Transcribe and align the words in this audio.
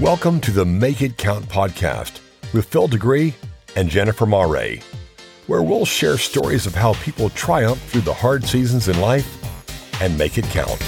Welcome 0.00 0.40
to 0.42 0.50
the 0.50 0.64
Make 0.64 1.02
It 1.02 1.16
Count 1.16 1.44
podcast 1.46 2.20
with 2.52 2.66
Phil 2.66 2.88
Degree 2.88 3.32
and 3.76 3.88
Jennifer 3.88 4.26
Mare, 4.26 4.78
where 5.46 5.62
we'll 5.62 5.84
share 5.84 6.18
stories 6.18 6.66
of 6.66 6.74
how 6.74 6.94
people 6.94 7.30
triumph 7.30 7.80
through 7.90 8.00
the 8.02 8.12
hard 8.12 8.44
seasons 8.44 8.88
in 8.88 9.00
life 9.00 9.26
and 10.02 10.16
make 10.18 10.36
it 10.36 10.44
count. 10.46 10.82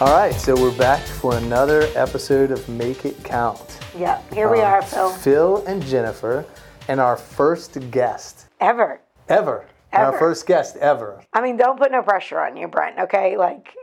All 0.00 0.12
right, 0.12 0.34
so 0.34 0.54
we're 0.60 0.76
back 0.76 1.00
for 1.02 1.36
another 1.36 1.82
episode 1.94 2.50
of 2.50 2.68
Make 2.68 3.04
It 3.04 3.22
Count. 3.22 3.78
Yep, 3.96 4.34
here 4.34 4.50
we 4.50 4.60
Um, 4.60 4.72
are, 4.72 4.82
Phil. 4.82 5.10
Phil 5.10 5.64
and 5.66 5.82
Jennifer, 5.84 6.44
and 6.88 7.00
our 7.00 7.16
first 7.16 7.78
guest 7.92 8.46
Ever. 8.60 9.00
ever. 9.28 9.64
And 9.92 10.02
Our 10.04 10.18
first 10.18 10.46
guest 10.46 10.76
ever. 10.78 11.22
I 11.34 11.42
mean, 11.42 11.56
don't 11.58 11.78
put 11.78 11.92
no 11.92 12.02
pressure 12.02 12.40
on 12.40 12.56
you, 12.56 12.66
Brent, 12.66 12.98
okay? 12.98 13.36
Like, 13.36 13.74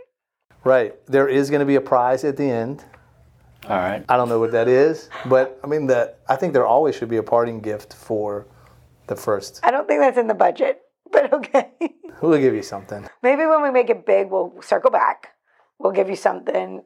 Right. 0.64 0.94
There 1.08 1.28
is 1.28 1.50
going 1.50 1.60
to 1.62 1.66
be 1.66 1.76
a 1.76 1.82
prize 1.82 2.24
at 2.24 2.38
the 2.38 2.50
end. 2.50 2.84
All 3.68 3.78
right. 3.78 4.04
I 4.10 4.18
don't 4.18 4.30
know 4.30 4.40
what 4.40 4.52
that 4.52 4.68
is, 4.68 5.10
but 5.26 5.60
I 5.64 5.68
mean 5.68 5.88
that 5.88 6.20
I 6.28 6.36
think 6.36 6.54
there 6.54 6.66
always 6.66 6.96
should 6.96 7.10
be 7.10 7.18
a 7.18 7.24
parting 7.24 7.60
gift 7.60 7.94
for 7.94 8.48
the 9.08 9.16
first. 9.16 9.60
I 9.64 9.72
don't 9.72 9.88
think 9.88 10.02
that's 10.02 10.18
in 10.18 10.28
the 10.28 10.34
budget, 10.34 10.82
but 11.12 11.32
okay. 11.34 11.72
We'll 12.22 12.40
give 12.40 12.54
you 12.54 12.64
something. 12.64 13.08
Maybe 13.22 13.46
when 13.46 13.62
we 13.62 13.72
make 13.72 13.90
it 13.90 14.06
big, 14.06 14.30
we'll 14.30 14.54
circle 14.62 14.92
back. 14.92 15.30
We'll 15.78 15.92
give 15.94 16.10
you 16.10 16.16
something. 16.16 16.84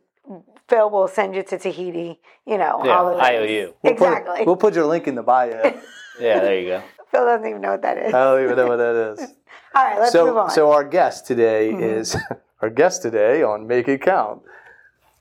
Phil 0.70 0.90
will 0.90 1.08
send 1.08 1.36
you 1.36 1.44
to 1.44 1.58
Tahiti, 1.58 2.20
you 2.46 2.58
know, 2.58 2.82
Yeah, 2.86 2.98
all 2.98 3.14
of 3.14 3.20
I 3.20 3.38
owe 3.38 3.42
We'll 3.44 3.74
put- 3.84 3.92
Exactly. 3.92 4.46
we'll 4.46 4.56
put 4.56 4.74
your 4.76 4.86
link 4.86 5.08
in 5.08 5.16
the 5.16 5.24
bio. 5.24 5.80
Yeah, 6.20 6.40
there 6.42 6.60
you 6.60 6.68
go. 6.68 6.84
Phil 7.14 7.26
doesn't 7.26 7.48
even 7.48 7.62
know 7.62 7.72
what 7.72 7.84
that 7.84 7.98
is. 8.00 8.12
I 8.14 8.24
don't 8.24 8.44
even 8.44 8.56
know 8.58 8.68
what 8.68 8.78
that 8.78 8.96
is. 8.96 9.20
all 9.76 9.84
right, 9.84 10.00
let's 10.00 10.16
move 10.16 10.36
on. 10.36 10.50
so 10.50 10.72
our 10.72 10.84
guest 10.84 11.28
today 11.28 11.70
is 11.72 12.16
our 12.62 12.72
guest 12.72 13.04
today 13.04 13.44
on 13.44 13.68
Make 13.68 13.88
It 13.88 14.02
Count 14.02 14.42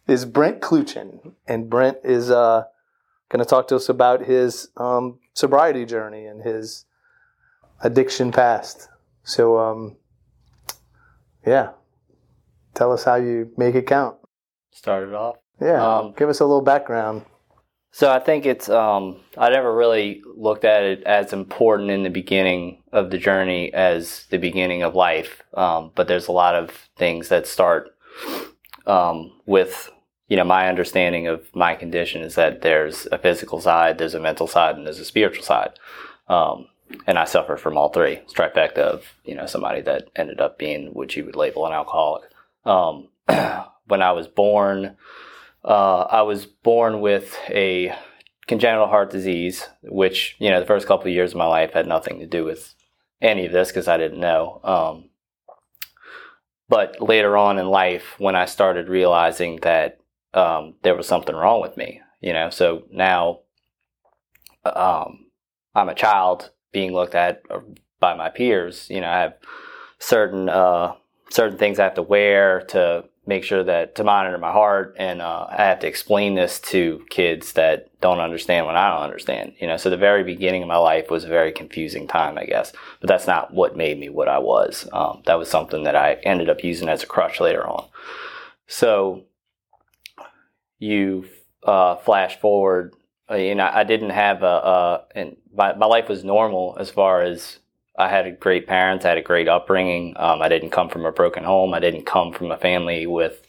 is 0.08 0.24
Brent 0.24 0.60
Kluchin, 0.62 1.32
and 1.46 1.68
Brent 1.68 1.98
is 2.02 2.30
uh, 2.30 2.64
going 3.28 3.44
to 3.44 3.48
talk 3.48 3.68
to 3.68 3.76
us 3.76 3.90
about 3.90 4.22
his 4.24 4.68
um, 4.78 5.18
sobriety 5.34 5.84
journey 5.84 6.24
and 6.24 6.42
his 6.42 6.86
addiction 7.82 8.32
past. 8.32 8.88
So 9.22 9.58
um, 9.58 9.96
yeah, 11.46 11.72
tell 12.72 12.90
us 12.90 13.04
how 13.04 13.16
you 13.16 13.52
make 13.58 13.74
it 13.74 13.86
count. 13.86 14.16
Started 14.70 15.12
off. 15.14 15.36
Yeah, 15.60 15.98
Um, 15.98 16.14
give 16.16 16.30
us 16.30 16.40
a 16.40 16.44
little 16.46 16.62
background. 16.62 17.26
So 17.94 18.10
I 18.10 18.18
think 18.18 18.46
it's 18.46 18.68
um 18.70 19.20
I 19.36 19.50
never 19.50 19.74
really 19.74 20.22
looked 20.34 20.64
at 20.64 20.82
it 20.82 21.02
as 21.04 21.32
important 21.32 21.90
in 21.90 22.02
the 22.02 22.10
beginning 22.10 22.82
of 22.90 23.10
the 23.10 23.18
journey 23.18 23.72
as 23.72 24.24
the 24.30 24.38
beginning 24.38 24.82
of 24.82 24.94
life. 24.94 25.42
Um, 25.54 25.92
but 25.94 26.08
there's 26.08 26.28
a 26.28 26.32
lot 26.32 26.54
of 26.54 26.70
things 26.96 27.28
that 27.28 27.46
start 27.46 27.94
um, 28.86 29.32
with 29.44 29.90
you 30.28 30.36
know 30.38 30.44
my 30.44 30.68
understanding 30.68 31.26
of 31.26 31.54
my 31.54 31.74
condition 31.74 32.22
is 32.22 32.34
that 32.34 32.62
there's 32.62 33.06
a 33.12 33.18
physical 33.18 33.60
side, 33.60 33.98
there's 33.98 34.14
a 34.14 34.20
mental 34.20 34.46
side, 34.46 34.76
and 34.76 34.86
there's 34.86 34.98
a 34.98 35.04
spiritual 35.04 35.44
side. 35.44 35.78
Um, 36.28 36.68
and 37.06 37.18
I 37.18 37.24
suffer 37.24 37.56
from 37.56 37.76
all 37.76 37.90
three. 37.90 38.14
It's 38.14 38.32
trifecta 38.32 38.78
of 38.78 39.04
you 39.24 39.34
know 39.34 39.44
somebody 39.44 39.82
that 39.82 40.08
ended 40.16 40.40
up 40.40 40.58
being 40.58 40.94
what 40.94 41.14
you 41.14 41.26
would 41.26 41.36
label 41.36 41.66
an 41.66 41.74
alcoholic. 41.74 42.30
Um, 42.64 43.08
when 43.86 44.00
I 44.00 44.12
was 44.12 44.28
born, 44.28 44.96
uh, 45.64 46.02
I 46.02 46.22
was 46.22 46.46
born 46.46 47.00
with 47.00 47.36
a 47.48 47.94
congenital 48.46 48.88
heart 48.88 49.10
disease, 49.10 49.68
which 49.82 50.36
you 50.38 50.50
know 50.50 50.60
the 50.60 50.66
first 50.66 50.86
couple 50.86 51.06
of 51.06 51.14
years 51.14 51.32
of 51.32 51.38
my 51.38 51.46
life 51.46 51.72
had 51.72 51.86
nothing 51.86 52.18
to 52.20 52.26
do 52.26 52.44
with 52.44 52.74
any 53.20 53.46
of 53.46 53.52
this 53.52 53.68
because 53.68 53.88
I 53.88 53.96
didn't 53.96 54.20
know. 54.20 54.60
Um, 54.64 55.10
but 56.68 57.00
later 57.00 57.36
on 57.36 57.58
in 57.58 57.66
life, 57.68 58.18
when 58.18 58.34
I 58.34 58.46
started 58.46 58.88
realizing 58.88 59.56
that 59.62 60.00
um, 60.34 60.74
there 60.82 60.96
was 60.96 61.06
something 61.06 61.36
wrong 61.36 61.60
with 61.60 61.76
me, 61.76 62.00
you 62.20 62.32
know, 62.32 62.50
so 62.50 62.84
now 62.90 63.40
um, 64.64 65.26
I'm 65.74 65.88
a 65.88 65.94
child 65.94 66.50
being 66.72 66.92
looked 66.92 67.14
at 67.14 67.42
uh, 67.50 67.60
by 68.00 68.14
my 68.14 68.28
peers. 68.28 68.88
You 68.90 69.00
know, 69.00 69.08
I 69.08 69.20
have 69.20 69.34
certain 69.98 70.48
uh, 70.48 70.94
certain 71.30 71.58
things 71.58 71.78
I 71.78 71.84
have 71.84 71.94
to 71.94 72.02
wear 72.02 72.62
to 72.68 73.04
make 73.24 73.44
sure 73.44 73.62
that 73.62 73.94
to 73.94 74.04
monitor 74.04 74.36
my 74.36 74.50
heart, 74.50 74.96
and 74.98 75.22
uh, 75.22 75.46
I 75.48 75.62
have 75.64 75.78
to 75.80 75.86
explain 75.86 76.34
this 76.34 76.58
to 76.60 77.04
kids 77.08 77.52
that 77.52 77.88
don't 78.00 78.18
understand 78.18 78.66
what 78.66 78.74
I 78.74 78.90
don't 78.90 79.04
understand. 79.04 79.54
You 79.60 79.68
know, 79.68 79.76
so 79.76 79.90
the 79.90 79.96
very 79.96 80.24
beginning 80.24 80.62
of 80.62 80.68
my 80.68 80.76
life 80.76 81.08
was 81.08 81.24
a 81.24 81.28
very 81.28 81.52
confusing 81.52 82.08
time, 82.08 82.36
I 82.36 82.46
guess. 82.46 82.72
But 83.00 83.08
that's 83.08 83.28
not 83.28 83.54
what 83.54 83.76
made 83.76 83.98
me 84.00 84.08
what 84.08 84.28
I 84.28 84.38
was. 84.38 84.88
Um, 84.92 85.22
that 85.26 85.38
was 85.38 85.48
something 85.48 85.84
that 85.84 85.94
I 85.94 86.14
ended 86.24 86.50
up 86.50 86.64
using 86.64 86.88
as 86.88 87.04
a 87.04 87.06
crutch 87.06 87.38
later 87.40 87.64
on. 87.64 87.86
So 88.66 89.24
you 90.80 91.26
uh, 91.62 91.96
flash 91.96 92.40
forward. 92.40 92.94
uh, 93.30 93.36
You 93.36 93.54
know, 93.54 93.70
I 93.72 93.84
didn't 93.84 94.10
have 94.10 94.42
a, 94.42 94.46
a 94.46 95.04
and 95.14 95.36
my, 95.54 95.74
my 95.74 95.86
life 95.86 96.08
was 96.08 96.24
normal 96.24 96.76
as 96.80 96.90
far 96.90 97.22
as 97.22 97.60
I 97.96 98.08
had 98.08 98.40
great 98.40 98.66
parents. 98.66 99.04
I 99.04 99.10
had 99.10 99.18
a 99.18 99.22
great 99.22 99.48
upbringing. 99.48 100.14
Um, 100.16 100.40
I 100.40 100.48
didn't 100.48 100.70
come 100.70 100.88
from 100.88 101.04
a 101.04 101.12
broken 101.12 101.44
home. 101.44 101.74
I 101.74 101.80
didn't 101.80 102.06
come 102.06 102.32
from 102.32 102.50
a 102.50 102.56
family 102.56 103.06
with 103.06 103.42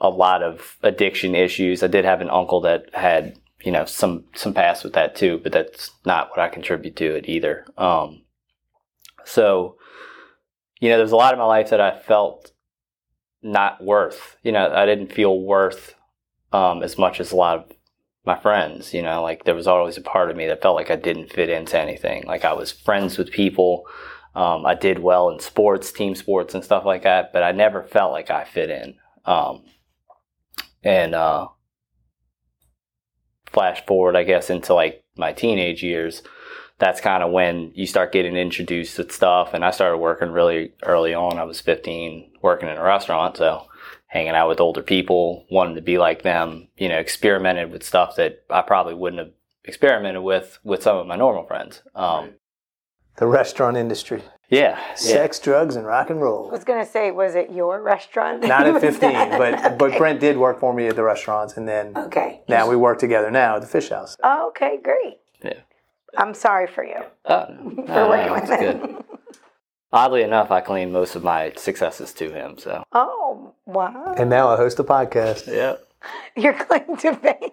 a 0.00 0.10
lot 0.10 0.42
of 0.42 0.76
addiction 0.82 1.34
issues. 1.34 1.82
I 1.82 1.86
did 1.86 2.04
have 2.04 2.20
an 2.20 2.30
uncle 2.30 2.60
that 2.62 2.94
had, 2.94 3.38
you 3.62 3.72
know, 3.72 3.84
some 3.84 4.24
some 4.34 4.54
past 4.54 4.84
with 4.84 4.92
that 4.92 5.16
too, 5.16 5.40
but 5.42 5.52
that's 5.52 5.90
not 6.04 6.30
what 6.30 6.40
I 6.40 6.48
contribute 6.48 6.96
to 6.96 7.16
it 7.16 7.28
either. 7.28 7.66
Um, 7.76 8.22
so, 9.24 9.76
you 10.80 10.88
know, 10.88 10.98
there's 10.98 11.12
a 11.12 11.16
lot 11.16 11.32
of 11.32 11.38
my 11.38 11.44
life 11.46 11.70
that 11.70 11.80
I 11.80 11.98
felt 11.98 12.52
not 13.42 13.82
worth. 13.82 14.36
You 14.42 14.52
know, 14.52 14.70
I 14.72 14.86
didn't 14.86 15.12
feel 15.12 15.40
worth 15.40 15.94
um, 16.52 16.82
as 16.82 16.98
much 16.98 17.20
as 17.20 17.32
a 17.32 17.36
lot 17.36 17.58
of 17.58 17.72
my 18.28 18.38
friends, 18.38 18.92
you 18.92 19.00
know, 19.02 19.22
like 19.22 19.44
there 19.44 19.54
was 19.54 19.66
always 19.66 19.96
a 19.96 20.02
part 20.02 20.30
of 20.30 20.36
me 20.36 20.46
that 20.46 20.60
felt 20.60 20.76
like 20.76 20.90
I 20.90 20.96
didn't 20.96 21.32
fit 21.32 21.48
into 21.48 21.80
anything. 21.80 22.26
Like 22.26 22.44
I 22.44 22.52
was 22.52 22.70
friends 22.70 23.16
with 23.16 23.32
people. 23.32 23.86
Um, 24.34 24.66
I 24.66 24.74
did 24.74 24.98
well 24.98 25.30
in 25.30 25.40
sports, 25.40 25.90
team 25.90 26.14
sports 26.14 26.54
and 26.54 26.62
stuff 26.62 26.84
like 26.84 27.02
that, 27.04 27.32
but 27.32 27.42
I 27.42 27.52
never 27.52 27.82
felt 27.82 28.12
like 28.12 28.30
I 28.30 28.44
fit 28.44 28.68
in. 28.68 28.96
Um, 29.24 29.64
and, 30.84 31.14
uh, 31.14 31.48
flash 33.46 33.84
forward, 33.86 34.14
I 34.14 34.24
guess, 34.24 34.50
into 34.50 34.74
like 34.74 35.02
my 35.16 35.32
teenage 35.32 35.82
years, 35.82 36.22
that's 36.78 37.00
kind 37.00 37.22
of 37.22 37.32
when 37.32 37.72
you 37.74 37.86
start 37.86 38.12
getting 38.12 38.36
introduced 38.36 38.96
to 38.96 39.10
stuff. 39.10 39.54
And 39.54 39.64
I 39.64 39.70
started 39.70 39.96
working 39.96 40.32
really 40.32 40.74
early 40.82 41.14
on. 41.14 41.38
I 41.38 41.44
was 41.44 41.62
15 41.62 42.32
working 42.42 42.68
in 42.68 42.76
a 42.76 42.82
restaurant. 42.82 43.38
So 43.38 43.67
hanging 44.08 44.32
out 44.34 44.48
with 44.48 44.60
older 44.60 44.82
people, 44.82 45.44
wanting 45.50 45.76
to 45.76 45.80
be 45.82 45.98
like 45.98 46.22
them, 46.22 46.68
you 46.76 46.88
know, 46.88 46.98
experimented 46.98 47.70
with 47.70 47.82
stuff 47.84 48.16
that 48.16 48.42
I 48.50 48.62
probably 48.62 48.94
wouldn't 48.94 49.20
have 49.20 49.32
experimented 49.64 50.22
with 50.22 50.58
with 50.64 50.82
some 50.82 50.96
of 50.96 51.06
my 51.06 51.16
normal 51.16 51.44
friends. 51.44 51.82
Um, 51.94 52.30
The 53.16 53.26
restaurant 53.26 53.76
industry, 53.76 54.22
yeah, 54.48 54.78
yeah. 54.78 54.94
sex, 54.94 55.38
drugs, 55.40 55.76
and 55.76 55.84
rock 55.86 56.08
and 56.10 56.20
roll. 56.22 56.48
I 56.48 56.52
was 56.52 56.64
going 56.64 56.82
to 56.84 56.90
say, 56.90 57.10
was 57.10 57.34
it 57.34 57.50
your 57.50 57.82
restaurant? 57.82 58.42
Not 58.44 58.66
at 58.66 58.80
15, 58.88 59.12
that- 59.12 59.38
but 59.38 59.78
but 59.78 59.98
Brent 59.98 60.20
did 60.20 60.36
work 60.38 60.58
for 60.60 60.72
me 60.72 60.86
at 60.86 60.96
the 60.96 61.02
restaurants, 61.02 61.56
and 61.58 61.68
then 61.68 61.92
Okay. 61.96 62.42
now 62.48 62.68
we 62.68 62.76
work 62.76 62.98
together 62.98 63.30
now 63.30 63.56
at 63.56 63.60
the 63.60 63.66
Fish 63.68 63.90
House. 63.90 64.16
Oh, 64.22 64.48
okay, 64.48 64.78
great. 64.82 65.18
Yeah. 65.44 65.60
I'm 66.16 66.32
sorry 66.32 66.66
for 66.66 66.84
you. 66.84 67.00
Oh, 67.26 67.46
no, 67.62 67.82
For 67.82 67.92
no, 67.92 68.08
working 68.08 68.26
no, 68.26 68.32
with 68.34 68.50
it's 68.50 68.60
good. 68.62 69.17
Oddly 69.92 70.22
enough, 70.22 70.50
I 70.50 70.60
claim 70.60 70.92
most 70.92 71.14
of 71.16 71.24
my 71.24 71.52
successes 71.56 72.12
to 72.14 72.30
him. 72.30 72.58
So 72.58 72.84
Oh, 72.92 73.54
wow. 73.66 74.14
And 74.18 74.28
now 74.28 74.48
I 74.48 74.56
host 74.56 74.78
a 74.78 74.84
podcast. 74.84 75.46
yeah, 75.46 75.76
Your 76.36 76.52
claim 76.54 76.96
to 76.98 77.14
fame. 77.16 77.50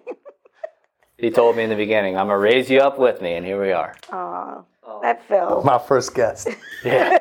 he 1.16 1.30
told 1.30 1.56
me 1.56 1.62
in 1.64 1.70
the 1.70 1.76
beginning, 1.76 2.16
"I'm 2.16 2.26
gonna 2.26 2.38
raise 2.38 2.68
you 2.70 2.80
up 2.80 2.98
with 2.98 3.22
me," 3.22 3.34
and 3.34 3.46
here 3.46 3.60
we 3.60 3.72
are. 3.72 3.94
Aw, 4.12 4.62
that 5.02 5.26
Phil. 5.26 5.62
My 5.64 5.78
first 5.78 6.14
guest. 6.14 6.48
Yeah. 6.84 7.18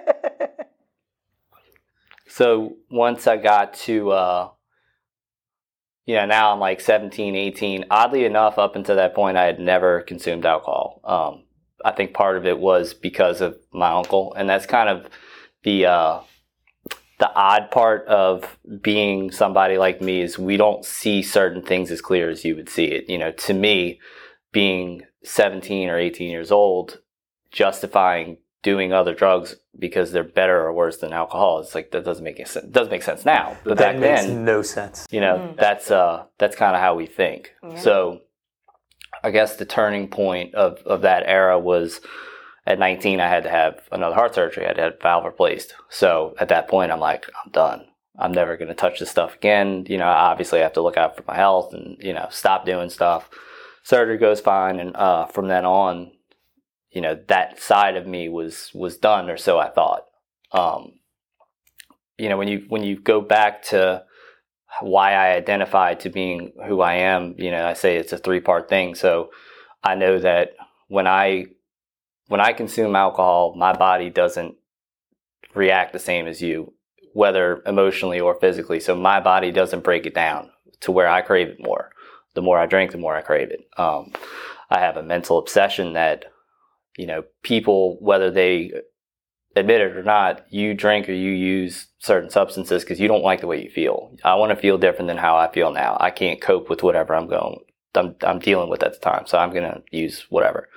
so 2.27 2.75
once 2.91 3.25
I 3.27 3.37
got 3.37 3.73
to, 3.85 4.11
uh, 4.11 4.49
you 6.05 6.15
know, 6.15 6.25
now 6.25 6.51
I'm 6.51 6.59
like 6.59 6.81
17, 6.81 7.35
18. 7.35 7.85
Oddly 7.89 8.25
enough, 8.25 8.57
up 8.59 8.75
until 8.75 8.97
that 8.97 9.15
point, 9.15 9.37
I 9.37 9.45
had 9.45 9.59
never 9.59 10.01
consumed 10.01 10.45
alcohol. 10.45 10.99
Um, 11.03 11.44
I 11.85 11.91
think 11.91 12.13
part 12.13 12.35
of 12.35 12.47
it 12.47 12.57
was 12.57 12.95
because 12.95 13.41
of 13.41 13.57
my 13.71 13.91
uncle, 13.91 14.33
and 14.33 14.49
that's 14.49 14.65
kind 14.65 14.89
of 14.89 15.07
the 15.63 15.85
uh, 15.85 16.19
the 17.19 17.31
odd 17.33 17.69
part 17.71 18.07
of 18.07 18.57
being 18.81 19.31
somebody 19.31 19.77
like 19.77 20.01
me 20.01 20.21
is 20.21 20.39
we 20.39 20.57
don't 20.57 20.83
see 20.83 21.21
certain 21.21 21.61
things 21.61 21.91
as 21.91 22.01
clear 22.01 22.29
as 22.29 22.43
you 22.43 22.55
would 22.55 22.69
see 22.69 22.85
it. 22.85 23.07
You 23.07 23.19
know, 23.19 23.31
to 23.31 23.53
me, 23.53 23.99
being 24.51 25.03
17 25.23 25.87
or 25.89 25.97
18 25.97 26.29
years 26.29 26.51
old, 26.51 26.99
justifying 27.51 28.37
doing 28.63 28.91
other 28.91 29.13
drugs 29.13 29.55
because 29.77 30.11
they're 30.11 30.23
better 30.23 30.59
or 30.59 30.73
worse 30.73 30.97
than 30.97 31.13
alcohol. 31.13 31.59
It's 31.59 31.75
like 31.75 31.91
that 31.91 32.03
doesn't 32.03 32.23
make 32.23 32.37
sense. 32.47 32.65
It 32.65 32.71
does 32.71 32.89
make 32.89 33.03
sense 33.03 33.23
now, 33.23 33.55
but 33.63 33.77
that 33.77 33.93
back 33.93 33.99
makes 33.99 34.25
then, 34.25 34.43
no 34.43 34.63
sense. 34.63 35.05
you 35.11 35.21
know, 35.21 35.53
that's 35.55 35.91
uh 35.91 36.23
that's 36.39 36.55
kind 36.55 36.75
of 36.75 36.81
how 36.81 36.95
we 36.95 37.05
think. 37.05 37.53
Yeah. 37.61 37.77
So, 37.77 38.21
I 39.25 39.31
guess 39.31 39.55
the 39.55 39.65
turning 39.65 40.07
point 40.07 40.53
of 40.53 40.77
of 40.85 41.01
that 41.01 41.23
era 41.25 41.57
was 41.57 41.99
at 42.67 42.77
19. 42.77 43.19
I 43.19 43.27
had 43.27 43.43
to 43.43 43.49
have 43.49 43.81
another 43.91 44.13
heart 44.13 44.35
surgery. 44.35 44.65
I 44.65 44.67
had 44.67 44.75
to 44.75 44.81
have 44.83 45.01
valve 45.01 45.25
replaced. 45.25 45.73
So 45.89 46.35
at 46.39 46.49
that 46.49 46.67
point, 46.67 46.91
I'm 46.91 46.99
like, 46.99 47.25
I'm 47.43 47.51
done. 47.51 47.85
I'm 48.17 48.31
never 48.31 48.55
going 48.55 48.69
to 48.69 48.75
touch 48.75 48.99
this 48.99 49.09
stuff 49.09 49.35
again. 49.35 49.85
You 49.89 49.97
know, 49.97 50.07
obviously 50.07 50.59
I 50.59 50.63
have 50.63 50.73
to 50.73 50.81
look 50.81 50.95
out 50.95 51.17
for 51.17 51.23
my 51.27 51.35
health 51.35 51.73
and, 51.73 51.97
you 51.99 52.13
know, 52.13 52.27
stop 52.29 52.65
doing 52.65 52.89
stuff. 52.89 53.29
Surgery 53.83 54.17
goes 54.17 54.39
fine. 54.39 54.79
And, 54.79 54.95
uh, 54.95 55.25
from 55.25 55.47
then 55.47 55.65
on, 55.65 56.11
you 56.91 57.01
know, 57.01 57.19
that 57.27 57.59
side 57.59 57.97
of 57.97 58.07
me 58.07 58.29
was, 58.29 58.71
was 58.73 58.97
done 58.97 59.29
or 59.29 59.37
so 59.37 59.59
I 59.59 59.69
thought. 59.69 60.05
Um, 60.51 60.93
you 62.17 62.29
know, 62.29 62.37
when 62.37 62.47
you, 62.47 62.65
when 62.69 62.83
you 62.83 62.99
go 62.99 63.19
back 63.21 63.63
to 63.63 64.05
why 64.81 65.13
I 65.13 65.35
identify 65.35 65.93
to 65.95 66.09
being 66.09 66.53
who 66.67 66.81
I 66.81 66.95
am, 66.95 67.35
you 67.37 67.51
know, 67.51 67.65
I 67.65 67.73
say 67.73 67.97
it's 67.97 68.13
a 68.13 68.17
three 68.17 68.39
part 68.39 68.69
thing. 68.69 68.95
So 68.95 69.31
I 69.83 69.95
know 69.95 70.19
that 70.19 70.51
when 70.87 71.07
I, 71.07 71.45
when 72.27 72.41
I 72.41 72.53
consume 72.53 72.95
alcohol, 72.95 73.55
my 73.55 73.73
body 73.73 74.09
doesn't 74.09 74.55
react 75.53 75.93
the 75.93 75.99
same 75.99 76.27
as 76.27 76.41
you 76.41 76.73
whether 77.13 77.63
emotionally 77.65 78.19
or 78.19 78.37
physically. 78.41 78.81
So 78.81 78.93
my 78.93 79.21
body 79.21 79.49
doesn't 79.49 79.85
break 79.85 80.05
it 80.05 80.13
down 80.13 80.49
to 80.81 80.91
where 80.91 81.07
I 81.07 81.21
crave 81.21 81.47
it 81.47 81.65
more. 81.65 81.91
The 82.33 82.41
more 82.41 82.59
I 82.59 82.65
drink, 82.65 82.91
the 82.91 82.97
more 82.97 83.15
I 83.15 83.21
crave 83.21 83.51
it. 83.51 83.61
Um, 83.77 84.11
I 84.69 84.81
have 84.81 84.97
a 84.97 85.03
mental 85.03 85.37
obsession 85.37 85.93
that, 85.93 86.25
you 86.97 87.07
know, 87.07 87.23
people, 87.41 87.97
whether 88.01 88.29
they 88.29 88.73
admit 89.55 89.81
it 89.81 89.95
or 89.95 90.03
not, 90.03 90.45
you 90.49 90.73
drink 90.73 91.07
or 91.07 91.13
you 91.13 91.31
use 91.31 91.87
certain 91.99 92.29
substances 92.29 92.83
because 92.83 92.99
you 92.99 93.07
don't 93.07 93.23
like 93.23 93.41
the 93.41 93.47
way 93.47 93.63
you 93.63 93.69
feel. 93.69 94.15
I 94.23 94.35
want 94.35 94.51
to 94.51 94.55
feel 94.55 94.77
different 94.77 95.07
than 95.07 95.17
how 95.17 95.37
I 95.37 95.51
feel 95.51 95.71
now. 95.71 95.97
I 95.99 96.11
can't 96.11 96.41
cope 96.41 96.69
with 96.69 96.83
whatever 96.83 97.15
I'm 97.15 97.27
going, 97.27 97.59
I'm, 97.95 98.15
I'm 98.21 98.39
dealing 98.39 98.69
with 98.69 98.83
at 98.83 98.93
the 98.93 98.99
time. 98.99 99.25
So 99.27 99.37
I'm 99.37 99.51
going 99.51 99.63
to 99.63 99.81
use 99.91 100.25
whatever. 100.29 100.69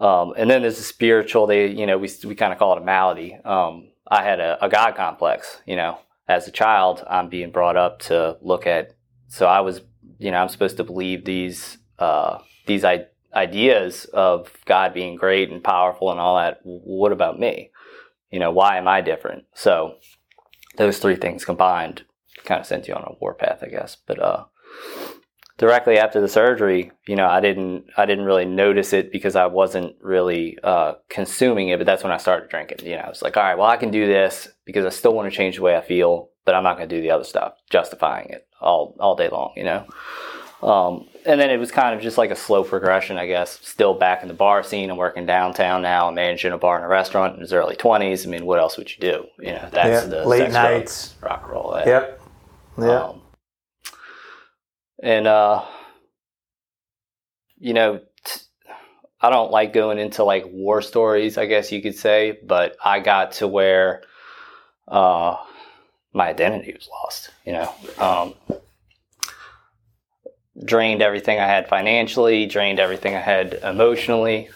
Um, 0.00 0.32
and 0.36 0.50
then 0.50 0.62
there's 0.62 0.78
a 0.78 0.82
spiritual, 0.82 1.46
they, 1.46 1.68
you 1.68 1.86
know, 1.86 1.98
we, 1.98 2.10
we 2.24 2.34
kind 2.34 2.52
of 2.52 2.58
call 2.58 2.76
it 2.76 2.82
a 2.82 2.84
malady. 2.84 3.38
Um, 3.44 3.90
I 4.10 4.22
had 4.24 4.40
a, 4.40 4.62
a 4.64 4.68
God 4.68 4.96
complex. 4.96 5.60
You 5.66 5.76
know, 5.76 5.98
as 6.26 6.48
a 6.48 6.50
child, 6.50 7.04
I'm 7.08 7.28
being 7.28 7.50
brought 7.52 7.76
up 7.76 8.00
to 8.00 8.38
look 8.40 8.66
at. 8.66 8.94
So 9.28 9.46
I 9.46 9.60
was, 9.60 9.82
you 10.18 10.30
know, 10.30 10.38
I'm 10.38 10.48
supposed 10.48 10.78
to 10.78 10.84
believe 10.84 11.24
these 11.24 11.78
uh, 11.98 12.38
these 12.66 12.84
I- 12.84 13.06
ideas 13.34 14.06
of 14.06 14.50
God 14.64 14.94
being 14.94 15.16
great 15.16 15.50
and 15.50 15.62
powerful 15.62 16.10
and 16.10 16.18
all 16.18 16.36
that. 16.36 16.60
What 16.64 17.12
about 17.12 17.38
me? 17.38 17.70
You 18.30 18.38
know, 18.38 18.50
why 18.50 18.76
am 18.76 18.88
I 18.88 19.00
different? 19.00 19.44
So 19.54 19.96
those 20.76 20.98
three 20.98 21.16
things 21.16 21.44
combined 21.44 22.02
kind 22.44 22.60
of 22.60 22.66
sent 22.66 22.88
you 22.88 22.94
on 22.94 23.02
a 23.02 23.16
warpath, 23.20 23.62
I 23.62 23.68
guess. 23.68 23.96
But 24.06 24.20
uh, 24.20 24.44
directly 25.58 25.98
after 25.98 26.20
the 26.20 26.28
surgery, 26.28 26.92
you 27.06 27.16
know, 27.16 27.26
I 27.26 27.40
didn't 27.40 27.86
I 27.96 28.06
didn't 28.06 28.24
really 28.24 28.44
notice 28.44 28.92
it 28.92 29.12
because 29.12 29.36
I 29.36 29.46
wasn't 29.46 29.96
really 30.00 30.58
uh, 30.62 30.94
consuming 31.08 31.68
it. 31.68 31.78
But 31.78 31.86
that's 31.86 32.02
when 32.02 32.12
I 32.12 32.18
started 32.18 32.48
drinking. 32.48 32.86
You 32.86 32.96
know, 32.96 33.02
I 33.02 33.08
was 33.08 33.22
like, 33.22 33.36
all 33.36 33.42
right, 33.42 33.58
well, 33.58 33.68
I 33.68 33.76
can 33.76 33.90
do 33.90 34.06
this 34.06 34.48
because 34.64 34.86
I 34.86 34.90
still 34.90 35.14
want 35.14 35.30
to 35.30 35.36
change 35.36 35.56
the 35.56 35.62
way 35.62 35.76
I 35.76 35.82
feel, 35.82 36.30
but 36.44 36.54
I'm 36.54 36.64
not 36.64 36.76
going 36.76 36.88
to 36.88 36.96
do 36.96 37.02
the 37.02 37.10
other 37.10 37.24
stuff, 37.24 37.54
justifying 37.70 38.30
it 38.30 38.46
all 38.60 38.96
all 39.00 39.16
day 39.16 39.28
long. 39.28 39.52
You 39.56 39.64
know. 39.64 39.86
Um, 40.62 41.06
and 41.26 41.40
then 41.40 41.50
it 41.50 41.58
was 41.58 41.70
kind 41.70 41.94
of 41.94 42.02
just 42.02 42.18
like 42.18 42.30
a 42.30 42.36
slow 42.36 42.64
progression, 42.64 43.16
I 43.18 43.26
guess. 43.26 43.58
Still 43.66 43.94
back 43.94 44.22
in 44.22 44.28
the 44.28 44.34
bar 44.34 44.62
scene 44.62 44.90
and 44.90 44.98
working 44.98 45.24
downtown 45.26 45.82
now. 45.82 46.08
I'm 46.08 46.14
managing 46.14 46.52
a 46.52 46.58
bar 46.58 46.76
and 46.76 46.84
a 46.84 46.88
restaurant 46.88 47.34
in 47.34 47.40
his 47.40 47.52
early 47.52 47.76
20s. 47.76 48.26
I 48.26 48.30
mean, 48.30 48.44
what 48.46 48.58
else 48.58 48.76
would 48.76 48.90
you 48.90 48.98
do? 49.00 49.26
You 49.38 49.52
know, 49.52 49.68
that's 49.72 50.04
Yeah, 50.04 50.10
the 50.10 50.26
late 50.26 50.40
sex, 50.52 50.52
nights. 50.54 51.14
rock 51.22 51.42
and 51.44 51.52
roll. 51.52 51.72
that. 51.72 51.86
Yep. 51.86 52.20
Yeah. 52.78 53.00
Um, 53.04 53.22
and 55.02 55.26
uh, 55.26 55.64
you 57.58 57.72
know, 57.74 58.00
t- 58.24 58.40
I 59.20 59.30
don't 59.30 59.50
like 59.50 59.72
going 59.72 59.98
into 59.98 60.24
like 60.24 60.44
war 60.50 60.82
stories, 60.82 61.38
I 61.38 61.46
guess 61.46 61.72
you 61.72 61.82
could 61.82 61.96
say, 61.96 62.38
but 62.44 62.76
I 62.84 63.00
got 63.00 63.32
to 63.32 63.48
where 63.48 64.02
uh, 64.88 65.36
my 66.12 66.28
identity 66.28 66.72
was 66.74 66.88
lost. 66.90 67.30
You 67.44 67.52
know, 67.52 67.74
um, 67.98 68.34
drained 70.64 71.02
everything 71.02 71.38
I 71.38 71.46
had 71.46 71.68
financially, 71.68 72.46
drained 72.46 72.80
everything 72.80 73.14
I 73.14 73.20
had 73.20 73.54
emotionally. 73.62 74.48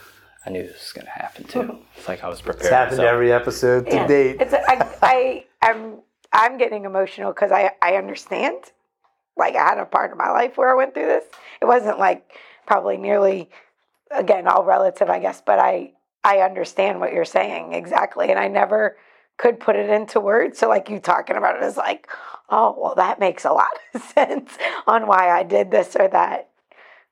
I 0.47 0.51
knew 0.51 0.63
this 0.63 0.73
was 0.75 0.93
going 0.93 1.07
to 1.07 1.11
happen 1.13 1.45
too. 1.45 1.79
It's 1.97 2.09
like 2.09 2.23
I 2.25 2.29
was 2.29 2.43
prepared. 2.43 2.61
It's 2.65 2.71
happened 2.71 2.99
myself. 2.99 3.15
every 3.15 3.33
episode 3.33 3.87
to 3.89 3.95
Yeah. 3.97 4.07
date. 4.07 4.37
It's 4.41 4.53
I, 4.53 4.89
I 5.03 5.45
I'm 5.63 6.01
I'm 6.33 6.59
getting 6.59 6.85
emotional 6.85 7.33
because 7.33 7.51
I 7.53 7.71
I 7.81 7.95
understand. 7.97 8.57
Like 9.37 9.55
I 9.57 9.63
had 9.65 9.79
a 9.79 9.87
part 9.87 10.13
of 10.13 10.19
my 10.19 10.31
life 10.31 10.59
where 10.59 10.71
I 10.71 10.75
went 10.75 10.93
through 10.93 11.07
this. 11.07 11.25
It 11.63 11.65
wasn't 11.65 11.99
like 11.99 12.31
probably 12.67 12.99
nearly 12.99 13.49
again 14.11 14.47
all 14.47 14.65
relative, 14.65 15.09
I 15.09 15.19
guess, 15.19 15.41
but 15.41 15.59
I 15.59 15.93
I 16.25 16.41
understand 16.41 17.01
what 17.01 17.13
you're 17.15 17.25
saying 17.25 17.73
exactly, 17.73 18.29
and 18.31 18.39
I 18.39 18.49
never 18.49 18.97
could 19.39 19.59
put 19.61 19.77
it 19.77 19.89
into 19.89 20.21
words. 20.21 20.59
So 20.59 20.69
like 20.69 20.91
you 20.91 20.99
talking 20.99 21.37
about 21.37 21.57
it 21.57 21.63
is 21.63 21.77
like, 21.79 22.09
oh 22.51 22.75
well, 22.79 22.95
that 22.97 23.19
makes 23.21 23.45
a 23.45 23.53
lot 23.53 23.69
of 23.95 24.03
sense 24.15 24.57
on 24.87 25.07
why 25.07 25.31
I 25.31 25.43
did 25.43 25.71
this 25.71 25.97
or 25.97 26.09
that. 26.09 26.51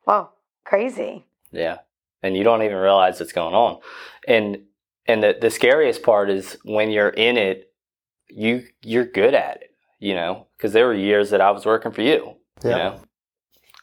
Well, 0.06 0.34
crazy. 0.64 1.26
Yeah. 1.50 1.79
And 2.23 2.37
you 2.37 2.44
don't 2.44 2.62
even 2.62 2.76
realize 2.76 3.19
what's 3.20 3.32
going 3.32 3.55
on. 3.55 3.81
And 4.29 4.62
and 5.06 5.23
the, 5.23 5.37
the 5.40 5.50
scariest 5.50 6.02
part 6.02 6.31
is 6.31 6.56
when 6.64 6.90
you're 6.90 7.08
in 7.08 7.37
it, 7.37 7.73
you 8.29 8.64
you're 8.82 9.05
good 9.05 9.34
at 9.34 9.56
it, 9.62 9.70
you 9.99 10.14
know, 10.14 10.46
because 10.56 10.73
there 10.73 10.87
were 10.87 10.94
years 10.94 11.31
that 11.31 11.40
I 11.40 11.50
was 11.50 11.64
working 11.67 11.93
for 11.93 12.02
you. 12.02 12.37
You 12.64 12.70
Yeah. 12.70 12.76
know. 12.78 13.00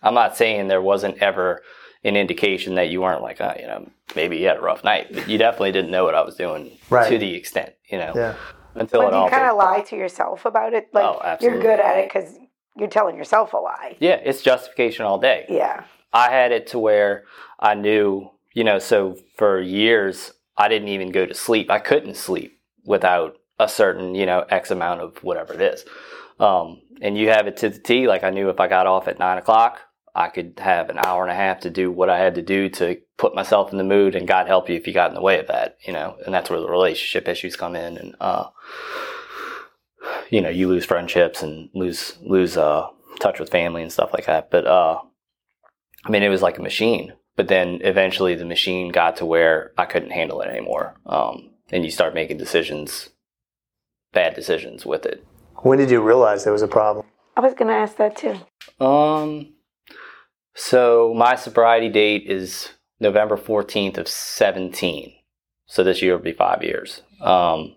I'm 0.02 0.14
not 0.14 0.38
saying 0.38 0.70
there 0.70 0.82
wasn't 0.82 1.18
ever 1.18 1.62
an 2.06 2.16
indication 2.16 2.76
that 2.76 2.88
you 2.90 3.02
weren't 3.02 3.22
like, 3.22 3.42
uh, 3.42 3.56
you 3.60 3.68
know, 3.68 3.90
maybe 4.16 4.38
you 4.38 4.48
had 4.48 4.56
a 4.56 4.62
rough 4.62 4.86
night, 4.86 5.08
but 5.14 5.28
you 5.28 5.38
definitely 5.38 5.74
didn't 5.74 5.92
know 5.92 6.06
what 6.06 6.16
I 6.16 6.22
was 6.22 6.36
doing 6.36 6.78
Right. 6.90 7.10
to 7.10 7.18
the 7.18 7.36
extent, 7.36 7.74
you 7.90 7.98
know, 7.98 8.14
Yeah. 8.16 8.36
Until 8.80 9.02
But 9.02 9.08
it 9.10 9.14
all. 9.14 9.26
you 9.26 9.32
kind 9.32 9.50
of 9.50 9.58
lie 9.58 9.82
to 9.82 9.96
yourself 9.96 10.46
about 10.46 10.74
it? 10.74 10.90
Like 10.94 11.06
Oh, 11.06 11.38
you're 11.42 11.60
good 11.60 11.80
at 11.80 11.98
it 11.98 12.08
because 12.12 12.38
you're 12.78 12.88
telling 12.88 13.16
yourself 13.18 13.54
a 13.54 13.58
lie. 13.58 13.96
Yeah, 14.00 14.16
it's 14.24 14.42
justification 14.42 15.06
all 15.06 15.20
day. 15.20 15.46
Yeah. 15.50 15.84
I 16.14 16.32
had 16.32 16.52
it 16.52 16.68
to 16.68 16.80
where 16.80 17.26
I 17.60 17.76
knew, 17.76 18.30
you 18.54 18.64
know, 18.64 18.80
so 18.80 19.18
for 19.38 19.60
years 19.62 20.34
I 20.58 20.68
didn't 20.68 20.88
even 20.90 21.12
go 21.12 21.26
to 21.26 21.34
sleep. 21.34 21.70
I 21.70 21.80
couldn't 21.80 22.16
sleep 22.18 22.60
without 22.86 23.38
a 23.60 23.68
certain, 23.68 24.16
you 24.16 24.26
know, 24.26 24.46
X 24.50 24.72
amount 24.72 25.02
of 25.02 25.24
whatever 25.24 25.54
it 25.54 25.62
is. 25.62 25.86
Um, 26.40 26.82
and 27.02 27.18
you 27.18 27.30
have 27.30 27.48
it 27.48 27.58
to 27.58 27.70
the 27.70 27.80
T. 27.80 28.08
Like 28.08 28.24
I 28.24 28.30
knew 28.30 28.50
if 28.50 28.60
I 28.60 28.68
got 28.68 28.88
off 28.88 29.08
at 29.08 29.20
nine 29.20 29.38
o'clock, 29.38 29.82
I 30.16 30.30
could 30.30 30.54
have 30.58 30.90
an 30.90 30.98
hour 30.98 31.24
and 31.24 31.32
a 31.32 31.36
half 31.36 31.62
to 31.62 31.70
do 31.70 31.92
what 31.92 32.10
I 32.10 32.18
had 32.18 32.36
to 32.36 32.42
do 32.42 32.70
to 32.70 32.98
put 33.18 33.36
myself 33.36 33.72
in 33.72 33.78
the 33.78 33.84
mood. 33.84 34.16
And 34.16 34.28
God 34.28 34.48
help 34.48 34.70
you 34.70 34.76
if 34.76 34.88
you 34.88 34.94
got 34.94 35.10
in 35.10 35.16
the 35.16 35.22
way 35.22 35.40
of 35.40 35.48
that, 35.48 35.78
you 35.86 35.94
know. 35.94 36.16
And 36.26 36.34
that's 36.34 36.50
where 36.50 36.60
the 36.60 36.70
relationship 36.70 37.28
issues 37.28 37.56
come 37.56 37.76
in, 37.76 37.98
and 37.98 38.16
uh, 38.20 38.46
you 40.30 40.42
know, 40.42 40.50
you 40.50 40.68
lose 40.68 40.86
friendships 40.86 41.44
and 41.44 41.70
lose 41.74 42.18
lose 42.22 42.58
uh, 42.58 42.88
touch 43.20 43.40
with 43.40 43.50
family 43.50 43.82
and 43.82 43.92
stuff 43.92 44.14
like 44.14 44.26
that. 44.26 44.52
But 44.52 44.66
uh, 44.66 45.00
I 46.06 46.10
mean, 46.10 46.24
it 46.24 46.30
was 46.30 46.42
like 46.42 46.58
a 46.58 46.64
machine. 46.64 47.14
But 47.36 47.48
then 47.48 47.80
eventually 47.84 48.36
the 48.36 48.44
machine 48.44 48.92
got 48.92 49.16
to 49.18 49.26
where 49.26 49.72
I 49.78 49.86
couldn't 49.86 50.12
handle 50.12 50.42
it 50.42 50.50
anymore. 50.50 50.96
Um, 51.06 51.52
and 51.72 51.86
you 51.86 51.92
start 51.92 52.14
making 52.14 52.38
decisions, 52.38 53.10
bad 54.12 54.36
decisions 54.36 54.86
with 54.86 55.06
it. 55.06 55.26
When 55.58 55.78
did 55.78 55.90
you 55.90 56.02
realize 56.02 56.44
there 56.44 56.52
was 56.52 56.62
a 56.62 56.68
problem? 56.68 57.06
I 57.38 57.42
was 57.42 57.54
gonna 57.54 57.74
ask 57.74 57.96
that 57.96 58.18
too. 58.18 58.36
Um, 58.84 59.54
so 60.60 61.14
my 61.16 61.36
sobriety 61.36 61.90
date 61.90 62.24
is 62.28 62.70
November 63.00 63.38
14th 63.38 63.98
of 63.98 64.08
17. 64.08 65.14
So 65.66 65.84
this 65.84 66.02
year 66.02 66.16
will 66.16 66.24
be 66.24 66.34
five 66.34 66.64
years. 66.64 67.02
Um, 67.22 67.76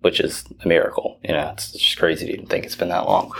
which 0.00 0.20
is 0.20 0.44
a 0.64 0.68
miracle. 0.68 1.18
You 1.24 1.32
know, 1.32 1.50
it's 1.52 1.72
just 1.72 1.98
crazy 1.98 2.26
to 2.26 2.32
even 2.32 2.46
think 2.46 2.64
it's 2.64 2.76
been 2.76 2.90
that 2.90 3.06
long. 3.06 3.32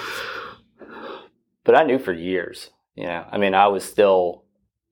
But 1.62 1.76
I 1.76 1.84
knew 1.84 1.98
for 1.98 2.12
years, 2.12 2.70
you 2.96 3.04
know, 3.04 3.24
I 3.30 3.38
mean, 3.38 3.54
I 3.54 3.68
was 3.68 3.84
still 3.84 4.42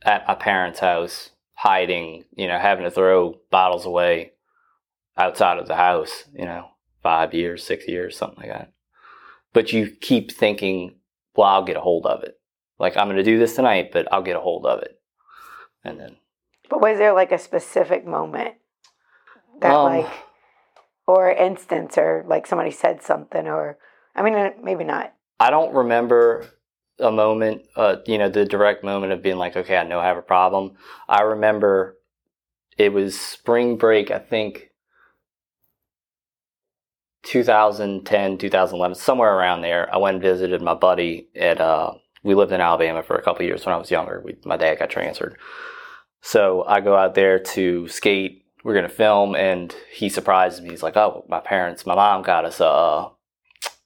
at 0.03 0.27
my 0.29 0.35
parents' 0.35 0.79
house 0.79 1.31
hiding, 1.55 2.27
you 2.37 2.47
know, 2.47 2.59
having 2.59 2.85
to 2.85 2.93
throw 2.93 3.41
bottles 3.51 3.87
away 3.87 4.35
outside 5.17 5.59
of 5.59 5.67
the 5.67 5.75
house, 5.75 6.25
you 6.33 6.45
know, 6.45 6.69
five 7.03 7.35
years, 7.35 7.65
six 7.65 7.89
years, 7.89 8.17
something 8.17 8.39
like 8.39 8.51
that. 8.51 8.73
But 9.53 9.73
you 9.73 9.91
keep 9.91 10.31
thinking, 10.31 10.95
well, 11.35 11.49
I'll 11.49 11.65
get 11.65 11.77
a 11.77 11.81
hold 11.81 12.07
of 12.07 12.23
it. 12.23 12.39
Like, 12.79 12.97
I'm 12.97 13.07
going 13.07 13.17
to 13.17 13.23
do 13.23 13.39
this 13.39 13.55
tonight, 13.55 13.91
but 13.93 14.13
I'll 14.13 14.23
get 14.23 14.37
a 14.37 14.41
hold 14.41 14.67
of 14.67 14.83
it. 14.83 15.01
And 15.85 16.01
then, 16.01 16.17
But 16.71 16.81
was 16.81 16.99
there 16.99 17.13
like 17.13 17.33
a 17.33 17.39
specific 17.39 18.07
moment 18.07 18.55
that 19.61 19.75
Um, 19.75 19.85
like 19.85 20.11
or 21.07 21.31
instance 21.31 21.99
or 21.99 22.25
like 22.27 22.47
somebody 22.47 22.71
said 22.71 23.03
something 23.03 23.47
or 23.47 23.79
I 24.17 24.23
mean 24.23 24.35
uh, 24.35 24.51
maybe 24.63 24.85
not. 24.85 25.13
I 25.39 25.51
don't 25.51 25.75
remember 25.75 26.47
a 26.99 27.11
moment, 27.11 27.67
uh, 27.77 27.97
you 28.07 28.19
know, 28.19 28.29
the 28.29 28.45
direct 28.45 28.85
moment 28.85 29.13
of 29.13 29.23
being 29.23 29.37
like, 29.37 29.57
okay, 29.57 29.77
I 29.77 29.85
know 29.85 29.99
I 29.99 30.07
have 30.07 30.17
a 30.17 30.23
problem. 30.23 30.77
I 31.09 31.23
remember 31.23 31.99
it 32.79 32.93
was 32.93 33.19
spring 33.19 33.77
break, 33.77 34.11
I 34.11 34.19
think 34.21 34.71
2010, 37.25 38.39
2011, 38.39 38.95
somewhere 38.95 39.35
around 39.35 39.63
there. 39.63 39.93
I 39.93 39.99
went 39.99 40.15
and 40.15 40.23
visited 40.23 40.63
my 40.63 40.75
buddy 40.75 41.29
at, 41.35 41.61
uh, 41.61 41.95
we 42.25 42.35
lived 42.35 42.53
in 42.53 42.61
Alabama 42.61 43.03
for 43.03 43.15
a 43.15 43.23
couple 43.23 43.45
years 43.45 43.65
when 43.65 43.75
I 43.75 43.79
was 43.79 43.91
younger. 43.91 44.21
We, 44.25 44.37
my 44.45 44.57
dad 44.57 44.79
got 44.79 44.91
transferred. 44.91 45.39
So 46.23 46.65
I 46.67 46.81
go 46.81 46.97
out 46.97 47.15
there 47.15 47.39
to 47.39 47.87
skate. 47.87 48.47
We're 48.65 48.73
going 48.73 48.89
to 48.89 48.95
film, 48.95 49.37
and 49.37 49.75
he 49.93 50.09
surprises 50.09 50.63
me. 50.63 50.71
He's 50.71 50.83
like, 50.83 50.97
oh, 50.97 51.27
my 51.29 51.41
parents, 51.41 51.85
my 51.85 51.95
mom 51.95 52.23
got 52.23 52.47
us 52.47 52.61
a, 52.61 53.11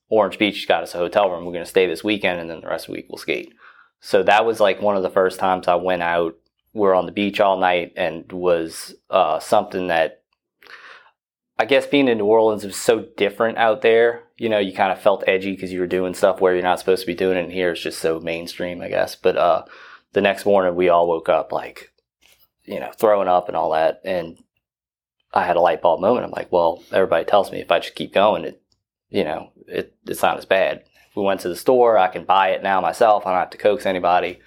Orange 0.08 0.38
Beach 0.38 0.68
got 0.68 0.84
us 0.84 0.94
a 0.94 0.98
hotel 0.98 1.28
room. 1.28 1.44
We're 1.44 1.52
going 1.52 1.64
to 1.64 1.70
stay 1.70 1.86
this 1.86 2.04
weekend, 2.04 2.40
and 2.40 2.48
then 2.48 2.60
the 2.60 2.68
rest 2.68 2.84
of 2.84 2.92
the 2.92 2.98
week 2.98 3.06
we'll 3.08 3.18
skate. 3.18 3.52
So 4.00 4.22
that 4.22 4.46
was 4.46 4.60
like 4.60 4.80
one 4.80 4.96
of 4.96 5.02
the 5.02 5.10
first 5.10 5.40
times 5.40 5.66
I 5.66 5.74
went 5.74 6.02
out. 6.02 6.36
We 6.72 6.86
are 6.86 6.94
on 6.94 7.06
the 7.06 7.12
beach 7.12 7.40
all 7.40 7.58
night, 7.58 7.92
and 7.96 8.30
was 8.30 8.94
uh, 9.10 9.40
something 9.40 9.88
that 9.88 10.22
I 11.58 11.64
guess 11.64 11.86
being 11.86 12.08
in 12.08 12.18
New 12.18 12.26
Orleans 12.26 12.64
was 12.64 12.76
so 12.76 13.06
different 13.16 13.58
out 13.58 13.82
there. 13.82 14.22
You 14.36 14.48
know, 14.48 14.58
you 14.58 14.72
kind 14.72 14.92
of 14.92 15.00
felt 15.00 15.24
edgy 15.26 15.52
because 15.52 15.72
you 15.72 15.80
were 15.80 15.88
doing 15.88 16.14
stuff 16.14 16.40
where 16.40 16.54
you're 16.54 16.62
not 16.62 16.78
supposed 16.78 17.00
to 17.00 17.06
be 17.06 17.14
doing 17.14 17.36
it. 17.36 17.44
And 17.44 17.52
here 17.52 17.72
it's 17.72 17.82
just 17.82 17.98
so 17.98 18.20
mainstream, 18.20 18.80
I 18.80 18.88
guess. 18.88 19.16
But 19.16 19.36
uh, 19.36 19.64
the 20.12 20.20
next 20.20 20.46
morning, 20.46 20.76
we 20.76 20.88
all 20.88 21.08
woke 21.08 21.28
up 21.28 21.50
like, 21.50 21.92
you 22.64 22.78
know, 22.78 22.92
throwing 22.96 23.26
up 23.26 23.48
and 23.48 23.56
all 23.56 23.72
that. 23.72 24.00
And 24.04 24.38
I 25.34 25.44
had 25.44 25.56
a 25.56 25.60
light 25.60 25.82
bulb 25.82 26.00
moment. 26.00 26.24
I'm 26.24 26.30
like, 26.30 26.52
well, 26.52 26.82
everybody 26.92 27.24
tells 27.24 27.50
me 27.50 27.60
if 27.60 27.72
I 27.72 27.80
just 27.80 27.96
keep 27.96 28.14
going, 28.14 28.44
it, 28.44 28.62
you 29.10 29.24
know, 29.24 29.50
it, 29.66 29.94
it's 30.06 30.22
not 30.22 30.38
as 30.38 30.46
bad. 30.46 30.84
We 31.16 31.24
went 31.24 31.40
to 31.40 31.48
the 31.48 31.56
store, 31.56 31.98
I 31.98 32.06
can 32.06 32.24
buy 32.24 32.50
it 32.50 32.62
now 32.62 32.80
myself. 32.80 33.26
I 33.26 33.32
don't 33.32 33.40
have 33.40 33.50
to 33.50 33.58
coax 33.58 33.84
anybody. 33.84 34.38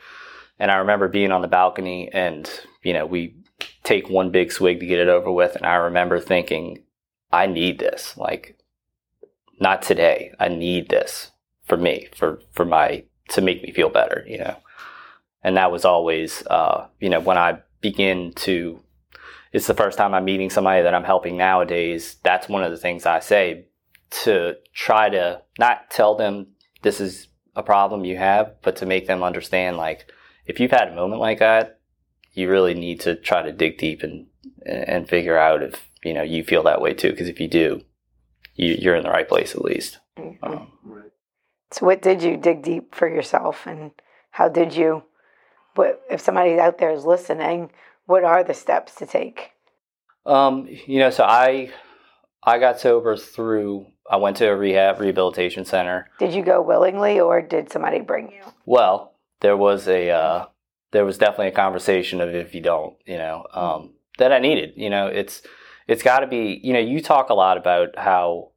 And 0.58 0.72
I 0.72 0.76
remember 0.76 1.10
being 1.10 1.34
on 1.34 1.42
the 1.42 1.48
balcony 1.50 2.10
and, 2.14 2.50
you 2.84 2.94
know, 2.94 3.06
we 3.06 3.36
take 3.84 4.10
one 4.10 4.32
big 4.32 4.54
swig 4.54 4.80
to 4.80 4.86
get 4.86 5.00
it 5.00 5.10
over 5.10 5.30
with. 5.30 5.58
And 5.58 5.66
I 5.66 5.76
remember 5.76 6.20
thinking, 6.20 6.84
I 7.32 7.48
need 7.48 7.80
this. 7.80 8.18
Like, 8.18 8.58
not 9.60 9.82
today. 9.82 10.34
I 10.40 10.48
need 10.48 10.90
this 10.90 11.32
for 11.64 11.78
me, 11.78 12.10
for, 12.16 12.42
for 12.52 12.66
my, 12.66 13.04
to 13.30 13.42
make 13.42 13.62
me 13.64 13.72
feel 13.72 13.90
better, 13.90 14.26
you 14.28 14.38
know? 14.40 14.58
And 15.44 15.58
that 15.58 15.72
was 15.72 15.86
always, 15.86 16.46
uh, 16.48 16.88
you 17.00 17.10
know, 17.10 17.20
when 17.20 17.38
I 17.38 17.60
begin 17.80 18.34
to, 18.38 18.82
it's 19.52 19.68
the 19.68 19.74
first 19.74 19.98
time 19.98 20.14
I'm 20.14 20.26
meeting 20.26 20.50
somebody 20.50 20.84
that 20.84 20.94
I'm 20.94 21.04
helping 21.04 21.38
nowadays. 21.38 22.18
That's 22.24 22.50
one 22.50 22.64
of 22.64 22.72
the 22.72 22.78
things 22.78 23.06
I 23.06 23.20
say 23.20 23.68
to 24.24 24.56
try 24.74 25.10
to 25.10 25.42
not 25.58 25.90
tell 25.90 26.16
them 26.16 26.48
this 26.82 27.00
is 27.00 27.28
a 27.56 27.64
problem 27.64 28.06
you 28.06 28.18
have, 28.18 28.56
but 28.62 28.76
to 28.78 28.86
make 28.86 29.08
them 29.08 29.24
understand, 29.24 29.78
like, 29.78 30.12
if 30.46 30.60
you've 30.60 30.72
had 30.72 30.88
a 30.88 30.96
moment 30.96 31.22
like 31.22 31.40
that, 31.40 31.80
you 32.34 32.50
really 32.50 32.74
need 32.74 33.00
to 33.02 33.16
try 33.16 33.42
to 33.42 33.52
dig 33.52 33.78
deep 33.78 34.04
and, 34.04 34.28
and 34.66 35.08
figure 35.08 35.38
out 35.38 35.62
if 35.62 35.90
you 36.04 36.14
know 36.14 36.24
you 36.24 36.44
feel 36.44 36.64
that 36.64 36.82
way 36.82 36.94
too. 36.94 37.12
Because 37.12 37.28
if 37.28 37.40
you 37.40 37.48
do, 37.48 37.82
you, 38.56 38.92
are 38.92 38.96
in 38.96 39.04
the 39.04 39.10
right 39.10 39.28
place 39.28 39.56
at 39.56 39.64
least. 39.64 40.00
Mm-hmm. 40.18 40.44
Um, 40.44 40.72
so, 41.72 41.86
what 41.86 42.02
did 42.02 42.22
you 42.22 42.38
dig 42.38 42.64
deep 42.64 42.94
for 42.94 43.08
yourself, 43.08 43.66
and 43.66 43.92
how 44.32 44.50
did 44.50 44.76
you? 44.76 45.04
What 45.76 46.02
if 46.10 46.20
somebody 46.20 46.60
out 46.60 46.78
there 46.78 46.92
is 46.92 47.06
listening? 47.06 47.72
What 48.06 48.24
are 48.24 48.44
the 48.44 48.54
steps 48.54 48.96
to 48.96 49.06
take? 49.06 49.52
Um, 50.26 50.68
you 50.86 51.00
know, 51.00 51.10
so 51.10 51.24
I 51.24 51.72
I 52.44 52.60
got 52.60 52.80
sober 52.80 53.16
through. 53.16 53.88
I 54.10 54.18
went 54.18 54.38
to 54.38 54.50
a 54.50 54.56
rehab 54.56 55.00
rehabilitation 55.00 55.64
center. 55.64 56.10
Did 56.20 56.34
you 56.34 56.44
go 56.44 56.62
willingly, 56.62 57.20
or 57.20 57.42
did 57.42 57.72
somebody 57.72 58.02
bring 58.02 58.32
you? 58.32 58.44
Well, 58.66 59.14
there 59.40 59.56
was 59.56 59.88
a 59.88 60.10
uh, 60.10 60.46
there 60.92 61.06
was 61.06 61.18
definitely 61.18 61.48
a 61.48 61.52
conversation 61.52 62.20
of 62.20 62.36
if 62.36 62.54
you 62.54 62.62
don't, 62.62 62.96
you 63.06 63.18
know, 63.18 63.46
um, 63.54 63.94
that 64.18 64.34
I 64.34 64.40
needed. 64.40 64.74
You 64.76 64.90
know, 64.90 65.08
it's 65.08 65.42
it's 65.88 66.04
got 66.04 66.20
to 66.20 66.28
be 66.28 66.60
you 66.64 66.74
know 66.74 66.80
you 66.80 67.02
talk 67.02 67.30
a 67.30 67.34
lot 67.34 67.58
about 67.58 67.98
how 67.98 68.52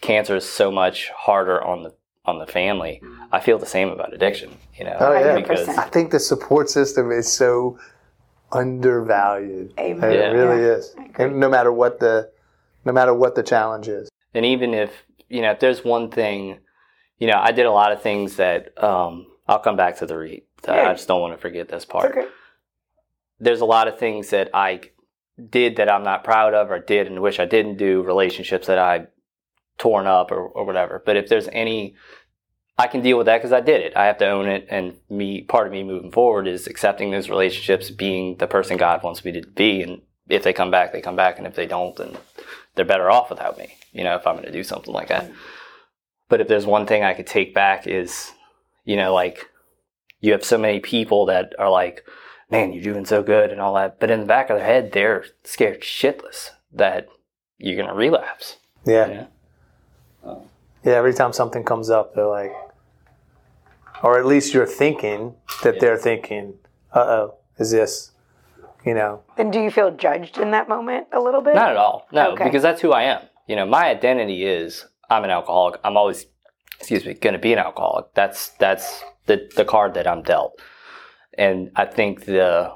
cancer 0.00 0.36
is 0.36 0.48
so 0.48 0.70
much 0.70 1.08
harder 1.10 1.62
on 1.62 1.82
the 1.82 1.94
on 2.26 2.38
the 2.38 2.46
family 2.46 3.02
i 3.32 3.40
feel 3.40 3.58
the 3.58 3.66
same 3.66 3.88
about 3.88 4.14
addiction 4.14 4.50
you 4.78 4.84
know 4.84 4.96
oh, 4.98 5.12
yeah. 5.12 5.34
because 5.36 5.68
i 5.68 5.88
think 5.88 6.10
the 6.10 6.20
support 6.20 6.70
system 6.70 7.10
is 7.10 7.30
so 7.30 7.78
undervalued 8.52 9.72
Amen. 9.78 10.10
it 10.10 10.16
yeah. 10.16 10.26
really 10.30 10.62
is 10.62 10.94
and 11.16 11.38
no 11.38 11.48
matter 11.48 11.72
what 11.72 12.00
the 12.00 12.30
no 12.84 12.92
matter 12.92 13.12
what 13.12 13.34
the 13.34 13.42
challenge 13.42 13.88
is 13.88 14.08
and 14.32 14.46
even 14.46 14.72
if 14.72 14.90
you 15.28 15.42
know 15.42 15.50
if 15.50 15.60
there's 15.60 15.84
one 15.84 16.10
thing 16.10 16.58
you 17.18 17.26
know 17.26 17.38
i 17.38 17.52
did 17.52 17.66
a 17.66 17.70
lot 17.70 17.92
of 17.92 18.00
things 18.02 18.36
that 18.36 18.82
um, 18.82 19.26
i'll 19.48 19.58
come 19.58 19.76
back 19.76 19.98
to 19.98 20.06
the 20.06 20.16
read 20.16 20.42
yeah. 20.66 20.90
i 20.90 20.92
just 20.92 21.08
don't 21.08 21.20
want 21.20 21.34
to 21.34 21.40
forget 21.40 21.68
this 21.68 21.84
part 21.84 22.12
okay. 22.12 22.26
there's 23.40 23.60
a 23.60 23.66
lot 23.66 23.88
of 23.88 23.98
things 23.98 24.30
that 24.30 24.48
i 24.54 24.80
did 25.50 25.76
that 25.76 25.90
I'm 25.90 26.04
not 26.04 26.24
proud 26.24 26.54
of 26.54 26.70
or 26.70 26.78
did 26.78 27.06
and 27.06 27.20
wish 27.20 27.40
I 27.40 27.44
didn't 27.44 27.76
do, 27.76 28.02
relationships 28.02 28.66
that 28.66 28.78
I 28.78 29.06
torn 29.78 30.06
up 30.06 30.30
or, 30.30 30.46
or 30.46 30.64
whatever. 30.64 31.02
But 31.04 31.16
if 31.16 31.28
there's 31.28 31.48
any, 31.52 31.94
I 32.78 32.86
can 32.86 33.02
deal 33.02 33.18
with 33.18 33.26
that 33.26 33.38
because 33.38 33.52
I 33.52 33.60
did 33.60 33.80
it. 33.80 33.96
I 33.96 34.06
have 34.06 34.18
to 34.18 34.28
own 34.28 34.48
it. 34.48 34.66
And 34.70 34.96
me, 35.10 35.42
part 35.42 35.66
of 35.66 35.72
me 35.72 35.82
moving 35.82 36.12
forward 36.12 36.46
is 36.46 36.66
accepting 36.66 37.10
those 37.10 37.28
relationships, 37.28 37.90
being 37.90 38.36
the 38.36 38.46
person 38.46 38.76
God 38.76 39.02
wants 39.02 39.24
me 39.24 39.32
to 39.32 39.42
be. 39.46 39.82
And 39.82 40.02
if 40.28 40.44
they 40.44 40.52
come 40.52 40.70
back, 40.70 40.92
they 40.92 41.00
come 41.00 41.16
back. 41.16 41.38
And 41.38 41.46
if 41.46 41.56
they 41.56 41.66
don't, 41.66 41.96
then 41.96 42.16
they're 42.74 42.84
better 42.84 43.10
off 43.10 43.30
without 43.30 43.58
me, 43.58 43.76
you 43.92 44.04
know, 44.04 44.14
if 44.14 44.26
I'm 44.26 44.34
going 44.34 44.46
to 44.46 44.52
do 44.52 44.64
something 44.64 44.92
like 44.92 45.08
that. 45.08 45.30
But 46.28 46.40
if 46.40 46.48
there's 46.48 46.66
one 46.66 46.86
thing 46.86 47.02
I 47.02 47.14
could 47.14 47.26
take 47.26 47.54
back 47.54 47.86
is, 47.86 48.32
you 48.84 48.96
know, 48.96 49.12
like 49.12 49.48
you 50.20 50.32
have 50.32 50.44
so 50.44 50.58
many 50.58 50.80
people 50.80 51.26
that 51.26 51.54
are 51.58 51.70
like, 51.70 52.04
man, 52.54 52.72
you're 52.72 52.82
doing 52.82 53.04
so 53.04 53.22
good 53.22 53.50
and 53.50 53.60
all 53.60 53.74
that. 53.74 53.98
But 53.98 54.10
in 54.10 54.20
the 54.20 54.26
back 54.26 54.48
of 54.48 54.58
their 54.58 54.66
head, 54.66 54.92
they're 54.92 55.24
scared 55.42 55.82
shitless 55.82 56.50
that 56.72 57.08
you're 57.58 57.76
going 57.76 57.88
to 57.88 57.94
relapse. 57.94 58.58
Yeah. 58.86 59.08
Yeah? 59.08 59.26
Um, 60.24 60.42
yeah. 60.84 60.92
Every 60.92 61.14
time 61.14 61.32
something 61.32 61.64
comes 61.64 61.90
up, 61.90 62.14
they're 62.14 62.26
like, 62.26 62.52
or 64.02 64.18
at 64.18 64.26
least 64.26 64.54
you're 64.54 64.66
thinking 64.66 65.34
that 65.62 65.74
yeah. 65.74 65.80
they're 65.80 65.98
thinking, 65.98 66.54
uh 66.92 67.00
oh, 67.00 67.34
is 67.58 67.72
this, 67.72 68.12
you 68.84 68.94
know. 68.94 69.22
And 69.36 69.52
do 69.52 69.60
you 69.60 69.70
feel 69.70 69.90
judged 69.90 70.38
in 70.38 70.52
that 70.52 70.68
moment 70.68 71.08
a 71.12 71.20
little 71.20 71.40
bit? 71.40 71.54
Not 71.54 71.70
at 71.70 71.76
all. 71.76 72.06
No, 72.12 72.32
okay. 72.32 72.44
because 72.44 72.62
that's 72.62 72.80
who 72.80 72.92
I 72.92 73.02
am. 73.04 73.22
You 73.48 73.56
know, 73.56 73.66
my 73.66 73.86
identity 73.86 74.44
is 74.44 74.86
I'm 75.10 75.24
an 75.24 75.30
alcoholic. 75.30 75.80
I'm 75.82 75.96
always, 75.96 76.26
excuse 76.78 77.04
me, 77.04 77.14
going 77.14 77.32
to 77.32 77.38
be 77.38 77.52
an 77.52 77.58
alcoholic. 77.58 78.14
That's, 78.14 78.50
that's 78.60 79.02
the, 79.26 79.50
the 79.56 79.64
card 79.64 79.94
that 79.94 80.06
I'm 80.06 80.22
dealt 80.22 80.60
and 81.38 81.70
I 81.76 81.84
think 81.86 82.24
the 82.24 82.74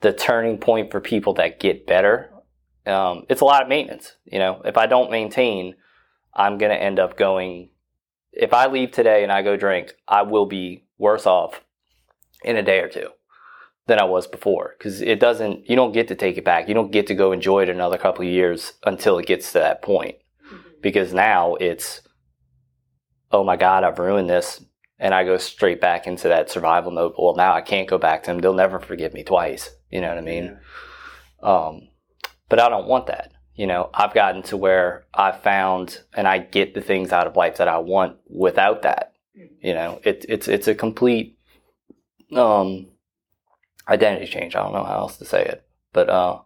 the 0.00 0.12
turning 0.12 0.58
point 0.58 0.90
for 0.90 1.00
people 1.00 1.34
that 1.34 1.60
get 1.60 1.86
better, 1.86 2.30
um, 2.86 3.24
it's 3.28 3.40
a 3.40 3.44
lot 3.44 3.62
of 3.62 3.68
maintenance. 3.68 4.16
You 4.24 4.38
know, 4.38 4.60
if 4.64 4.76
I 4.76 4.86
don't 4.86 5.10
maintain, 5.10 5.76
I'm 6.34 6.58
going 6.58 6.72
to 6.72 6.82
end 6.82 6.98
up 6.98 7.16
going. 7.16 7.70
If 8.32 8.52
I 8.52 8.66
leave 8.66 8.90
today 8.90 9.22
and 9.22 9.30
I 9.30 9.42
go 9.42 9.56
drink, 9.56 9.92
I 10.08 10.22
will 10.22 10.46
be 10.46 10.84
worse 10.98 11.26
off 11.26 11.60
in 12.44 12.56
a 12.56 12.62
day 12.62 12.80
or 12.80 12.88
two 12.88 13.08
than 13.86 13.98
I 13.98 14.04
was 14.04 14.26
before 14.26 14.74
because 14.78 15.00
it 15.00 15.20
doesn't. 15.20 15.68
You 15.68 15.76
don't 15.76 15.92
get 15.92 16.08
to 16.08 16.14
take 16.14 16.36
it 16.36 16.44
back. 16.44 16.68
You 16.68 16.74
don't 16.74 16.92
get 16.92 17.06
to 17.08 17.14
go 17.14 17.32
enjoy 17.32 17.62
it 17.62 17.68
another 17.68 17.98
couple 17.98 18.24
of 18.24 18.30
years 18.30 18.72
until 18.84 19.18
it 19.18 19.26
gets 19.26 19.52
to 19.52 19.58
that 19.58 19.82
point. 19.82 20.16
Mm-hmm. 20.46 20.68
Because 20.80 21.12
now 21.12 21.54
it's, 21.56 22.00
oh 23.30 23.44
my 23.44 23.56
God, 23.56 23.84
I've 23.84 23.98
ruined 23.98 24.30
this 24.30 24.64
and 25.02 25.12
I 25.12 25.24
go 25.24 25.36
straight 25.36 25.80
back 25.80 26.06
into 26.06 26.28
that 26.28 26.48
survival 26.48 26.92
mode. 26.92 27.14
Well, 27.18 27.34
now 27.34 27.52
I 27.52 27.60
can't 27.60 27.88
go 27.88 27.98
back 27.98 28.22
to 28.22 28.30
them. 28.30 28.38
They'll 28.38 28.54
never 28.54 28.78
forgive 28.78 29.12
me 29.12 29.24
twice. 29.24 29.68
You 29.90 30.00
know 30.00 30.08
what 30.08 30.18
I 30.18 30.20
mean? 30.20 30.58
Um, 31.42 31.88
but 32.48 32.60
I 32.60 32.68
don't 32.68 32.86
want 32.86 33.08
that. 33.08 33.32
You 33.56 33.66
know, 33.66 33.90
I've 33.92 34.14
gotten 34.14 34.42
to 34.44 34.56
where 34.56 35.04
I've 35.12 35.42
found 35.42 36.00
and 36.14 36.28
I 36.28 36.38
get 36.38 36.74
the 36.74 36.80
things 36.80 37.10
out 37.10 37.26
of 37.26 37.36
life 37.36 37.56
that 37.56 37.66
I 37.66 37.78
want 37.78 38.18
without 38.28 38.82
that. 38.82 39.14
You 39.34 39.74
know, 39.74 40.00
it, 40.04 40.24
it's 40.28 40.46
it's 40.46 40.68
a 40.68 40.74
complete 40.74 41.36
um, 42.32 42.86
identity 43.88 44.30
change. 44.30 44.54
I 44.54 44.62
don't 44.62 44.72
know 44.72 44.84
how 44.84 44.98
else 44.98 45.16
to 45.16 45.24
say 45.24 45.42
it, 45.44 45.66
but 45.92 46.08
uh, 46.08 46.38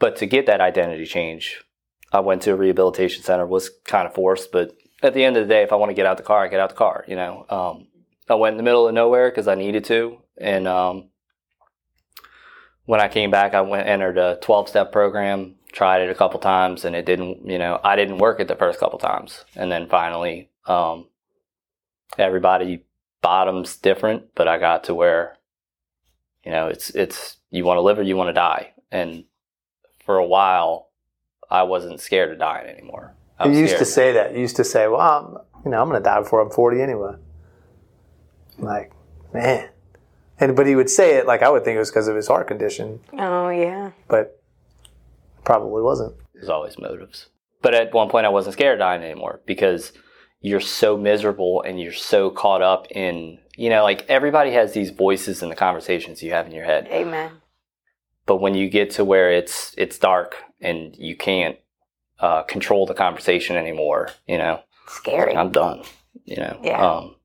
but 0.00 0.16
to 0.16 0.26
get 0.26 0.46
that 0.46 0.60
identity 0.60 1.06
change, 1.06 1.62
I 2.10 2.18
went 2.18 2.42
to 2.42 2.52
a 2.52 2.56
rehabilitation 2.56 3.22
center. 3.22 3.46
Was 3.46 3.70
kind 3.84 4.08
of 4.08 4.14
forced, 4.14 4.50
but 4.50 4.72
at 5.02 5.14
the 5.14 5.24
end 5.24 5.36
of 5.36 5.46
the 5.46 5.52
day, 5.52 5.62
if 5.62 5.72
I 5.72 5.76
want 5.76 5.90
to 5.90 5.94
get 5.94 6.06
out 6.06 6.16
the 6.16 6.22
car, 6.22 6.44
I 6.44 6.48
get 6.48 6.60
out 6.60 6.70
the 6.70 6.74
car. 6.74 7.04
You 7.06 7.16
know, 7.16 7.46
um, 7.48 7.86
I 8.28 8.34
went 8.34 8.54
in 8.54 8.56
the 8.56 8.62
middle 8.62 8.88
of 8.88 8.94
nowhere 8.94 9.30
because 9.30 9.48
I 9.48 9.54
needed 9.54 9.84
to, 9.84 10.18
and 10.36 10.66
um, 10.66 11.08
when 12.84 13.00
I 13.00 13.08
came 13.08 13.30
back, 13.30 13.54
I 13.54 13.60
went 13.60 13.86
entered 13.86 14.18
a 14.18 14.38
twelve 14.40 14.68
step 14.68 14.92
program, 14.92 15.56
tried 15.72 16.02
it 16.02 16.10
a 16.10 16.14
couple 16.14 16.40
times, 16.40 16.84
and 16.84 16.96
it 16.96 17.06
didn't. 17.06 17.46
You 17.46 17.58
know, 17.58 17.80
I 17.82 17.96
didn't 17.96 18.18
work 18.18 18.40
it 18.40 18.48
the 18.48 18.56
first 18.56 18.80
couple 18.80 18.98
times, 18.98 19.44
and 19.54 19.70
then 19.70 19.88
finally, 19.88 20.50
um, 20.66 21.06
everybody 22.18 22.84
bottoms 23.20 23.76
different, 23.76 24.34
but 24.34 24.48
I 24.48 24.58
got 24.58 24.84
to 24.84 24.94
where, 24.94 25.36
you 26.44 26.50
know, 26.50 26.68
it's 26.68 26.90
it's 26.90 27.36
you 27.50 27.64
want 27.64 27.78
to 27.78 27.82
live 27.82 27.98
or 27.98 28.02
you 28.02 28.16
want 28.16 28.28
to 28.28 28.34
die, 28.34 28.72
and 28.90 29.24
for 30.04 30.16
a 30.16 30.26
while, 30.26 30.90
I 31.50 31.64
wasn't 31.64 32.00
scared 32.00 32.32
of 32.32 32.38
dying 32.38 32.68
anymore. 32.68 33.14
You 33.44 33.52
used 33.52 33.78
to 33.78 33.84
say 33.84 34.12
that. 34.12 34.34
You 34.34 34.40
used 34.40 34.56
to 34.56 34.64
say, 34.64 34.88
"Well, 34.88 35.00
I'm, 35.00 35.64
you 35.64 35.70
know, 35.70 35.80
I'm 35.80 35.88
going 35.88 36.00
to 36.00 36.04
die 36.04 36.20
before 36.20 36.40
I'm 36.40 36.50
40 36.50 36.82
anyway." 36.82 37.14
like, 38.58 38.92
man. 39.32 39.68
And 40.40 40.54
but 40.54 40.66
he 40.66 40.76
would 40.76 40.90
say 40.90 41.16
it 41.16 41.26
like 41.26 41.42
I 41.42 41.48
would 41.48 41.64
think 41.64 41.76
it 41.76 41.80
was 41.80 41.90
because 41.90 42.08
of 42.08 42.16
his 42.16 42.28
heart 42.28 42.46
condition. 42.46 43.00
Oh 43.12 43.48
yeah. 43.48 43.90
But 44.06 44.40
probably 45.44 45.82
wasn't. 45.82 46.14
There's 46.34 46.48
always 46.48 46.78
motives. 46.78 47.26
But 47.60 47.74
at 47.74 47.92
one 47.92 48.08
point, 48.08 48.26
I 48.26 48.28
wasn't 48.28 48.52
scared 48.52 48.74
of 48.74 48.78
dying 48.78 49.02
anymore 49.02 49.40
because 49.46 49.92
you're 50.40 50.60
so 50.60 50.96
miserable 50.96 51.62
and 51.62 51.80
you're 51.80 51.92
so 51.92 52.30
caught 52.30 52.62
up 52.62 52.86
in 52.92 53.38
you 53.56 53.68
know 53.68 53.82
like 53.82 54.06
everybody 54.08 54.52
has 54.52 54.72
these 54.72 54.90
voices 54.90 55.42
in 55.42 55.48
the 55.48 55.56
conversations 55.56 56.22
you 56.22 56.30
have 56.30 56.46
in 56.46 56.52
your 56.52 56.64
head. 56.64 56.86
Amen. 56.90 57.32
But 58.26 58.36
when 58.36 58.54
you 58.54 58.68
get 58.68 58.90
to 58.92 59.04
where 59.04 59.32
it's 59.32 59.74
it's 59.76 59.98
dark 59.98 60.36
and 60.60 60.94
you 60.96 61.16
can't 61.16 61.56
uh, 62.20 62.42
control 62.42 62.86
the 62.86 62.94
conversation 62.94 63.56
anymore. 63.56 64.10
You 64.26 64.38
know, 64.38 64.60
Scary. 64.86 65.36
I'm 65.36 65.52
done. 65.52 65.82
You 66.24 66.36
know, 66.36 66.60
Yeah. 66.62 66.80
Um, 66.80 67.16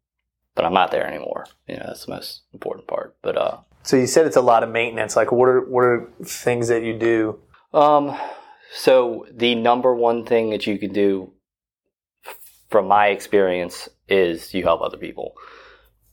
but 0.55 0.65
I'm 0.65 0.73
not 0.73 0.91
there 0.91 1.07
anymore. 1.07 1.45
You 1.67 1.77
know, 1.77 1.83
that's 1.87 2.05
the 2.05 2.11
most 2.11 2.41
important 2.53 2.87
part. 2.87 3.15
But 3.21 3.37
uh, 3.37 3.57
So 3.83 3.97
you 3.97 4.07
said 4.07 4.27
it's 4.27 4.35
a 4.37 4.41
lot 4.41 4.63
of 4.63 4.69
maintenance. 4.69 5.15
Like, 5.15 5.31
what 5.31 5.49
are 5.49 5.61
what 5.61 5.83
are 5.83 6.09
things 6.23 6.67
that 6.67 6.83
you 6.83 6.97
do? 6.97 7.39
Um, 7.73 8.15
so 8.75 9.25
the 9.31 9.55
number 9.55 9.93
one 9.95 10.25
thing 10.25 10.51
that 10.51 10.67
you 10.67 10.77
can 10.77 10.93
do, 10.93 11.33
from 12.69 12.87
my 12.87 13.07
experience, 13.07 13.89
is 14.07 14.53
you 14.53 14.63
help 14.63 14.81
other 14.81 14.97
people. 14.97 15.33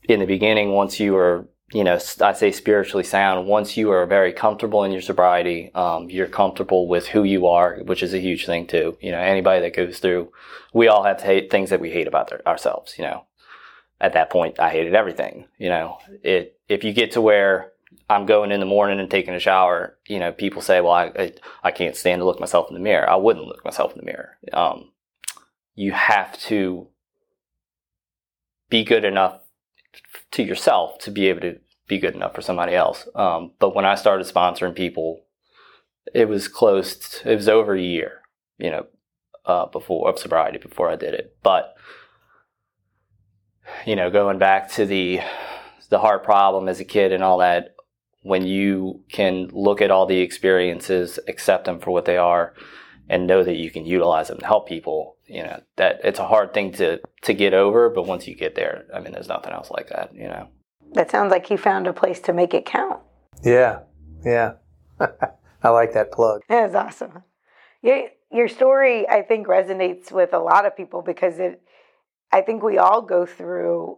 In 0.09 0.19
the 0.19 0.25
beginning, 0.25 0.71
once 0.71 0.99
you 0.99 1.15
are, 1.15 1.47
you 1.73 1.83
know, 1.83 1.97
I 2.19 2.33
say 2.33 2.51
spiritually 2.51 3.03
sound. 3.03 3.47
Once 3.47 3.77
you 3.77 3.91
are 3.91 4.05
very 4.05 4.33
comfortable 4.33 4.83
in 4.83 4.91
your 4.91 5.01
sobriety, 5.01 5.71
um, 5.73 6.09
you're 6.09 6.27
comfortable 6.27 6.87
with 6.87 7.07
who 7.07 7.23
you 7.23 7.47
are, 7.47 7.77
which 7.83 8.03
is 8.03 8.13
a 8.13 8.19
huge 8.19 8.45
thing 8.45 8.67
too. 8.67 8.97
You 8.99 9.11
know, 9.11 9.19
anybody 9.19 9.61
that 9.61 9.75
goes 9.75 9.99
through, 9.99 10.31
we 10.73 10.89
all 10.89 11.03
have 11.03 11.21
things 11.21 11.69
that 11.69 11.79
we 11.79 11.89
hate 11.89 12.07
about 12.07 12.29
their, 12.29 12.45
ourselves. 12.45 12.95
You 12.97 13.05
know, 13.05 13.25
at 14.01 14.13
that 14.13 14.29
point, 14.29 14.59
I 14.59 14.69
hated 14.69 14.95
everything. 14.95 15.45
You 15.57 15.69
know, 15.69 15.97
it 16.23 16.59
if 16.67 16.83
you 16.83 16.91
get 16.91 17.13
to 17.13 17.21
where 17.21 17.71
I'm 18.09 18.25
going 18.25 18.51
in 18.51 18.59
the 18.59 18.65
morning 18.65 18.99
and 18.99 19.09
taking 19.09 19.33
a 19.33 19.39
shower, 19.39 19.97
you 20.07 20.19
know, 20.19 20.33
people 20.33 20.61
say, 20.61 20.81
well, 20.81 20.91
I, 20.91 21.05
I, 21.17 21.33
I 21.63 21.71
can't 21.71 21.95
stand 21.95 22.19
to 22.19 22.25
look 22.25 22.39
myself 22.39 22.67
in 22.69 22.73
the 22.73 22.81
mirror. 22.81 23.09
I 23.09 23.15
wouldn't 23.15 23.47
look 23.47 23.63
myself 23.63 23.93
in 23.93 23.99
the 23.99 24.05
mirror. 24.05 24.37
Um, 24.51 24.91
you 25.75 25.93
have 25.93 26.37
to 26.43 26.87
be 28.69 28.83
good 28.83 29.05
enough 29.05 29.39
to 30.31 30.43
yourself 30.43 30.99
to 30.99 31.11
be 31.11 31.27
able 31.27 31.41
to 31.41 31.59
be 31.87 31.99
good 31.99 32.15
enough 32.15 32.33
for 32.33 32.41
somebody 32.41 32.73
else. 32.73 33.07
Um, 33.15 33.51
but 33.59 33.75
when 33.75 33.85
I 33.85 33.95
started 33.95 34.27
sponsoring 34.27 34.75
people, 34.75 35.25
it 36.13 36.27
was 36.27 36.47
close, 36.47 36.95
to, 36.97 37.31
it 37.31 37.35
was 37.35 37.49
over 37.49 37.75
a 37.75 37.81
year, 37.81 38.21
you 38.57 38.69
know, 38.69 38.85
uh, 39.45 39.65
before 39.65 40.09
of 40.09 40.19
sobriety 40.19 40.57
before 40.57 40.89
I 40.89 40.95
did 40.95 41.13
it. 41.13 41.35
But, 41.43 41.75
you 43.85 43.95
know, 43.95 44.09
going 44.09 44.39
back 44.39 44.71
to 44.73 44.85
the, 44.85 45.19
the 45.89 45.99
heart 45.99 46.23
problem 46.23 46.69
as 46.69 46.79
a 46.79 46.85
kid 46.85 47.11
and 47.11 47.23
all 47.23 47.39
that, 47.39 47.75
when 48.23 48.45
you 48.45 49.03
can 49.11 49.49
look 49.51 49.81
at 49.81 49.91
all 49.91 50.05
the 50.05 50.19
experiences, 50.19 51.19
accept 51.27 51.65
them 51.65 51.79
for 51.79 51.91
what 51.91 52.05
they 52.05 52.17
are, 52.17 52.53
and 53.09 53.27
know 53.27 53.43
that 53.43 53.55
you 53.55 53.69
can 53.69 53.85
utilize 53.85 54.27
them 54.29 54.39
to 54.39 54.45
help 54.45 54.67
people, 54.67 55.17
you 55.27 55.43
know, 55.43 55.61
that 55.75 56.01
it's 56.03 56.19
a 56.19 56.27
hard 56.27 56.53
thing 56.53 56.71
to 56.73 56.99
to 57.23 57.33
get 57.33 57.53
over, 57.53 57.89
but 57.89 58.07
once 58.07 58.27
you 58.27 58.35
get 58.35 58.55
there, 58.55 58.85
I 58.93 58.99
mean, 58.99 59.13
there's 59.13 59.27
nothing 59.27 59.53
else 59.53 59.69
like 59.69 59.89
that, 59.89 60.13
you 60.13 60.27
know. 60.27 60.47
that 60.93 61.11
sounds 61.11 61.31
like 61.31 61.45
he 61.47 61.57
found 61.57 61.87
a 61.87 61.93
place 61.93 62.19
to 62.21 62.33
make 62.33 62.53
it 62.53 62.65
count. 62.65 62.99
Yeah, 63.43 63.79
yeah. 64.25 64.53
I 65.63 65.69
like 65.69 65.93
that 65.93 66.11
plug. 66.11 66.41
That 66.49 66.69
is 66.69 66.75
awesome. 66.75 67.23
Your 67.81 68.09
your 68.31 68.47
story, 68.47 69.07
I 69.07 69.21
think, 69.23 69.47
resonates 69.47 70.11
with 70.11 70.33
a 70.33 70.39
lot 70.39 70.65
of 70.65 70.75
people 70.75 71.01
because 71.01 71.39
it. 71.39 71.61
I 72.33 72.41
think 72.41 72.63
we 72.63 72.77
all 72.77 73.01
go 73.01 73.25
through 73.25 73.97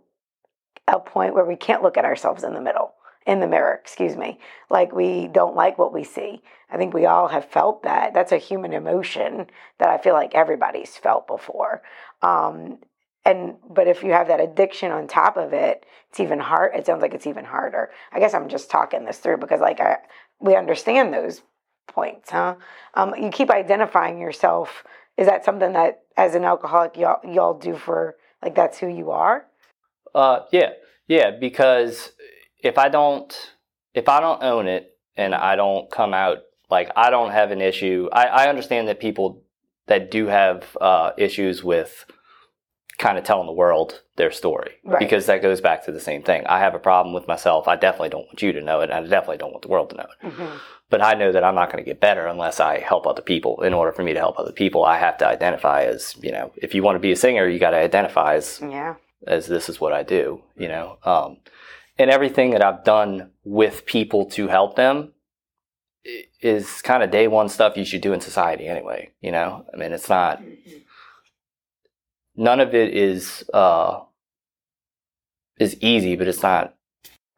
a 0.88 1.00
point 1.00 1.33
where 1.33 1.45
we 1.45 1.55
can't 1.55 1.83
look 1.83 1.98
at 1.98 2.05
ourselves 2.05 2.43
in 2.43 2.53
the 2.53 2.62
middle, 2.62 2.93
in 3.25 3.39
the 3.39 3.48
mirror. 3.48 3.80
Excuse 3.82 4.15
me. 4.15 4.39
Like 4.70 4.94
we 4.94 5.27
don't 5.27 5.56
like 5.56 5.77
what 5.77 5.94
we 5.94 6.03
see. 6.03 6.42
I 6.70 6.77
think 6.77 6.94
we 6.94 7.06
all 7.06 7.27
have 7.27 7.46
felt 7.46 7.84
that. 7.84 8.13
That's 8.13 8.32
a 8.32 8.38
human 8.38 8.74
emotion 8.74 9.48
that 9.80 9.89
I 9.89 9.98
feel 9.98 10.13
like 10.13 10.36
everybody's 10.36 10.98
felt 10.98 11.27
before. 11.27 11.82
Um, 12.22 12.80
and 13.25 13.56
but 13.70 13.88
if 13.88 14.03
you 14.03 14.12
have 14.12 14.27
that 14.27 14.42
addiction 14.42 14.92
on 14.92 15.08
top 15.08 15.38
of 15.38 15.53
it, 15.53 15.86
it's 16.10 16.20
even 16.20 16.39
hard. 16.39 16.75
It 16.75 16.86
sounds 16.86 17.01
like 17.01 17.13
it's 17.13 17.27
even 17.27 17.46
harder. 17.46 17.92
I 18.12 18.20
guess 18.20 18.34
I'm 18.34 18.50
just 18.50 18.70
talking 18.70 19.06
this 19.06 19.18
through 19.18 19.38
because 19.38 19.62
like 19.62 19.80
I 19.80 19.98
we 20.39 20.56
understand 20.56 21.13
those 21.13 21.42
points, 21.88 22.32
huh? 22.32 22.56
Um, 22.94 23.13
you 23.15 23.30
keep 23.30 23.50
identifying 23.50 24.20
yourself. 24.20 24.84
Is 25.18 25.27
that 25.27 25.46
something 25.46 25.74
that, 25.74 26.01
as 26.18 26.36
an 26.36 26.44
alcoholic, 26.44 26.98
y'all 26.98 27.20
y'all 27.24 27.58
do 27.58 27.75
for 27.75 28.15
like 28.42 28.56
that's 28.56 28.77
who 28.80 28.88
you 28.88 29.12
are? 29.12 29.46
Uh, 30.13 30.42
yeah, 30.51 30.72
yeah. 31.08 31.32
Because 31.32 32.12
if 32.63 32.77
I 32.77 32.89
don't, 32.89 33.32
if 33.93 34.10
I 34.10 34.19
don't 34.19 34.41
own 34.43 34.67
it, 34.67 34.97
and 35.15 35.36
I 35.36 35.56
don't 35.56 35.91
come 35.91 36.13
out 36.13 36.39
like 36.71 36.89
I 36.95 37.12
don't 37.12 37.32
have 37.32 37.52
an 37.52 37.62
issue. 37.62 38.10
I, 38.12 38.26
I 38.26 38.47
understand 38.49 38.88
that 38.88 38.99
people 38.99 39.43
that 39.88 40.10
do 40.10 40.28
have 40.28 40.76
uh, 40.82 41.12
issues 41.17 41.63
with 41.63 42.06
kind 42.97 43.17
of 43.17 43.23
telling 43.23 43.47
the 43.47 43.52
world 43.54 44.02
their 44.15 44.32
story 44.32 44.71
Right. 44.84 44.99
because 44.99 45.26
that 45.26 45.41
goes 45.41 45.60
back 45.62 45.84
to 45.86 45.91
the 45.91 45.99
same 45.99 46.23
thing. 46.23 46.45
I 46.47 46.60
have 46.60 46.73
a 46.76 46.80
problem 46.80 47.13
with 47.13 47.28
myself. 47.28 47.67
I 47.67 47.76
definitely 47.76 48.10
don't 48.10 48.26
want 48.28 48.41
you 48.41 48.54
to 48.54 48.62
know 48.62 48.82
it, 48.82 48.89
and 48.89 48.93
I 49.06 49.10
definitely 49.10 49.38
don't 49.38 49.52
want 49.52 49.63
the 49.63 49.67
world 49.67 49.89
to 49.91 49.97
know 49.97 50.04
it. 50.21 50.28
Mm-hmm. 50.28 50.58
But 50.89 51.02
I 51.04 51.15
know 51.15 51.32
that 51.32 51.43
I'm 51.43 51.56
not 51.56 51.71
going 51.71 51.84
to 51.84 51.89
get 51.89 51.99
better 51.99 52.28
unless 52.28 52.60
I 52.60 52.80
help 52.80 53.08
other 53.08 53.21
people. 53.23 53.62
In 53.63 53.73
order 53.73 53.91
for 53.91 54.04
me 54.04 54.13
to 54.13 54.19
help 54.19 54.38
other 54.39 54.52
people, 54.52 54.86
I 54.86 54.97
have 54.99 55.17
to 55.19 55.28
identify 55.28 55.84
as 55.84 56.15
you 56.21 56.32
know. 56.32 56.52
If 56.56 56.73
you 56.76 56.84
want 56.84 56.95
to 56.95 56.99
be 56.99 57.12
a 57.12 57.15
singer, 57.15 57.47
you 57.47 57.58
got 57.60 57.71
to 57.71 57.78
identify 57.78 58.36
as 58.36 58.62
Yeah. 58.62 58.95
as 59.28 59.47
this 59.47 59.69
is 59.69 59.82
what 59.82 59.91
I 59.91 60.04
do, 60.04 60.41
you 60.56 60.67
know. 60.67 60.97
Um, 61.04 61.38
and 61.97 62.10
everything 62.10 62.51
that 62.51 62.63
I've 62.63 62.84
done 62.84 63.32
with 63.43 63.86
people 63.86 64.25
to 64.32 64.47
help 64.47 64.75
them 64.75 65.13
is 66.41 66.82
kind 66.82 67.03
of 67.03 67.12
day 67.12 67.27
one 67.27 67.47
stuff 67.49 67.77
you 67.77 67.86
should 67.86 68.01
do 68.01 68.13
in 68.13 68.19
society 68.19 68.67
anyway, 68.67 69.12
you 69.21 69.32
know. 69.32 69.65
I 69.73 69.77
mean, 69.77 69.91
it's 69.93 70.10
not. 70.10 70.41
None 72.36 72.60
of 72.60 72.73
it 72.73 72.95
is 72.95 73.43
uh, 73.53 74.01
is 75.60 75.77
easy, 75.82 76.15
but 76.15 76.27
it's 76.27 76.41
not. 76.43 76.75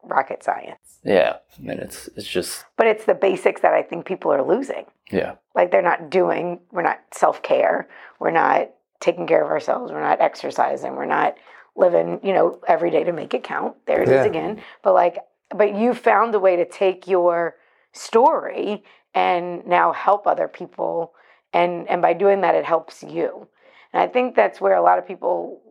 Rocket 0.03 0.43
science. 0.43 0.99
Yeah, 1.03 1.37
I 1.57 1.61
mean, 1.61 1.79
it's 1.79 2.07
it's 2.15 2.27
just 2.27 2.65
But 2.77 2.87
it's 2.87 3.05
the 3.05 3.13
basics 3.13 3.61
that 3.61 3.73
I 3.73 3.83
think 3.83 4.05
people 4.05 4.31
are 4.31 4.41
losing. 4.43 4.85
yeah, 5.11 5.35
Like 5.53 5.71
they're 5.71 5.81
not 5.81 6.09
doing. 6.09 6.59
We're 6.71 6.81
not 6.83 6.99
self 7.13 7.43
care. 7.43 7.87
We're 8.19 8.31
not 8.31 8.69
taking 9.01 9.27
care 9.27 9.43
of 9.43 9.51
ourselves. 9.51 9.91
We're 9.91 10.01
not 10.01 10.21
exercising. 10.21 10.95
We're 10.95 11.05
not 11.05 11.35
living. 11.75 12.19
You 12.23 12.33
know, 12.33 12.59
every 12.67 12.91
day 12.91 13.03
to 13.03 13.11
make 13.11 13.33
it 13.33 13.43
count. 13.43 13.75
There 13.85 14.01
it 14.01 14.09
is 14.09 14.23
Yeah. 14.25 14.25
again. 14.25 14.61
But 14.83 14.93
like, 14.93 15.17
but 15.55 15.75
you 15.75 15.93
found 15.93 16.33
a 16.35 16.39
way 16.39 16.55
to 16.55 16.65
take 16.65 17.07
your 17.07 17.55
story 17.93 18.83
and 19.13 19.65
now 19.65 19.93
help 19.93 20.27
other 20.27 20.47
people 20.47 21.13
and 21.53 21.87
and 21.89 22.01
by 22.01 22.11
doing 22.13 22.41
that 22.41 22.53
it 22.55 22.65
helps 22.65 23.01
you 23.01 23.47
and 23.93 24.03
i 24.03 24.07
think 24.07 24.35
that's 24.35 24.59
where 24.59 24.75
a 24.75 24.81
lot 24.81 24.99
of 24.99 25.07
people 25.07 25.61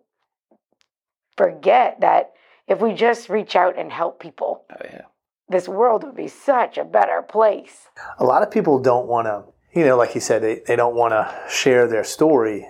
forget 1.37 2.01
that 2.01 2.33
if 2.67 2.81
we 2.81 2.95
just 2.95 3.29
reach 3.29 3.55
out 3.57 3.79
and 3.79 3.93
help 3.93 4.21
people 4.21 4.65
oh 4.73 4.77
yeah, 4.85 5.03
this 5.49 5.69
world 5.69 6.03
would 6.05 6.17
be 6.17 6.29
such 6.29 6.79
a 6.79 6.85
better 6.85 7.21
place 7.21 7.89
A 8.19 8.25
lot 8.25 8.43
of 8.43 8.51
people 8.51 8.79
don't 8.79 9.07
want 9.07 9.27
to, 9.27 9.45
you 9.79 9.85
know, 9.85 9.97
like 9.97 10.15
you 10.15 10.21
said, 10.21 10.43
they, 10.43 10.61
they 10.67 10.77
don't 10.77 10.95
want 10.97 11.13
to 11.13 11.23
share 11.49 11.87
their 11.87 12.05
story. 12.05 12.67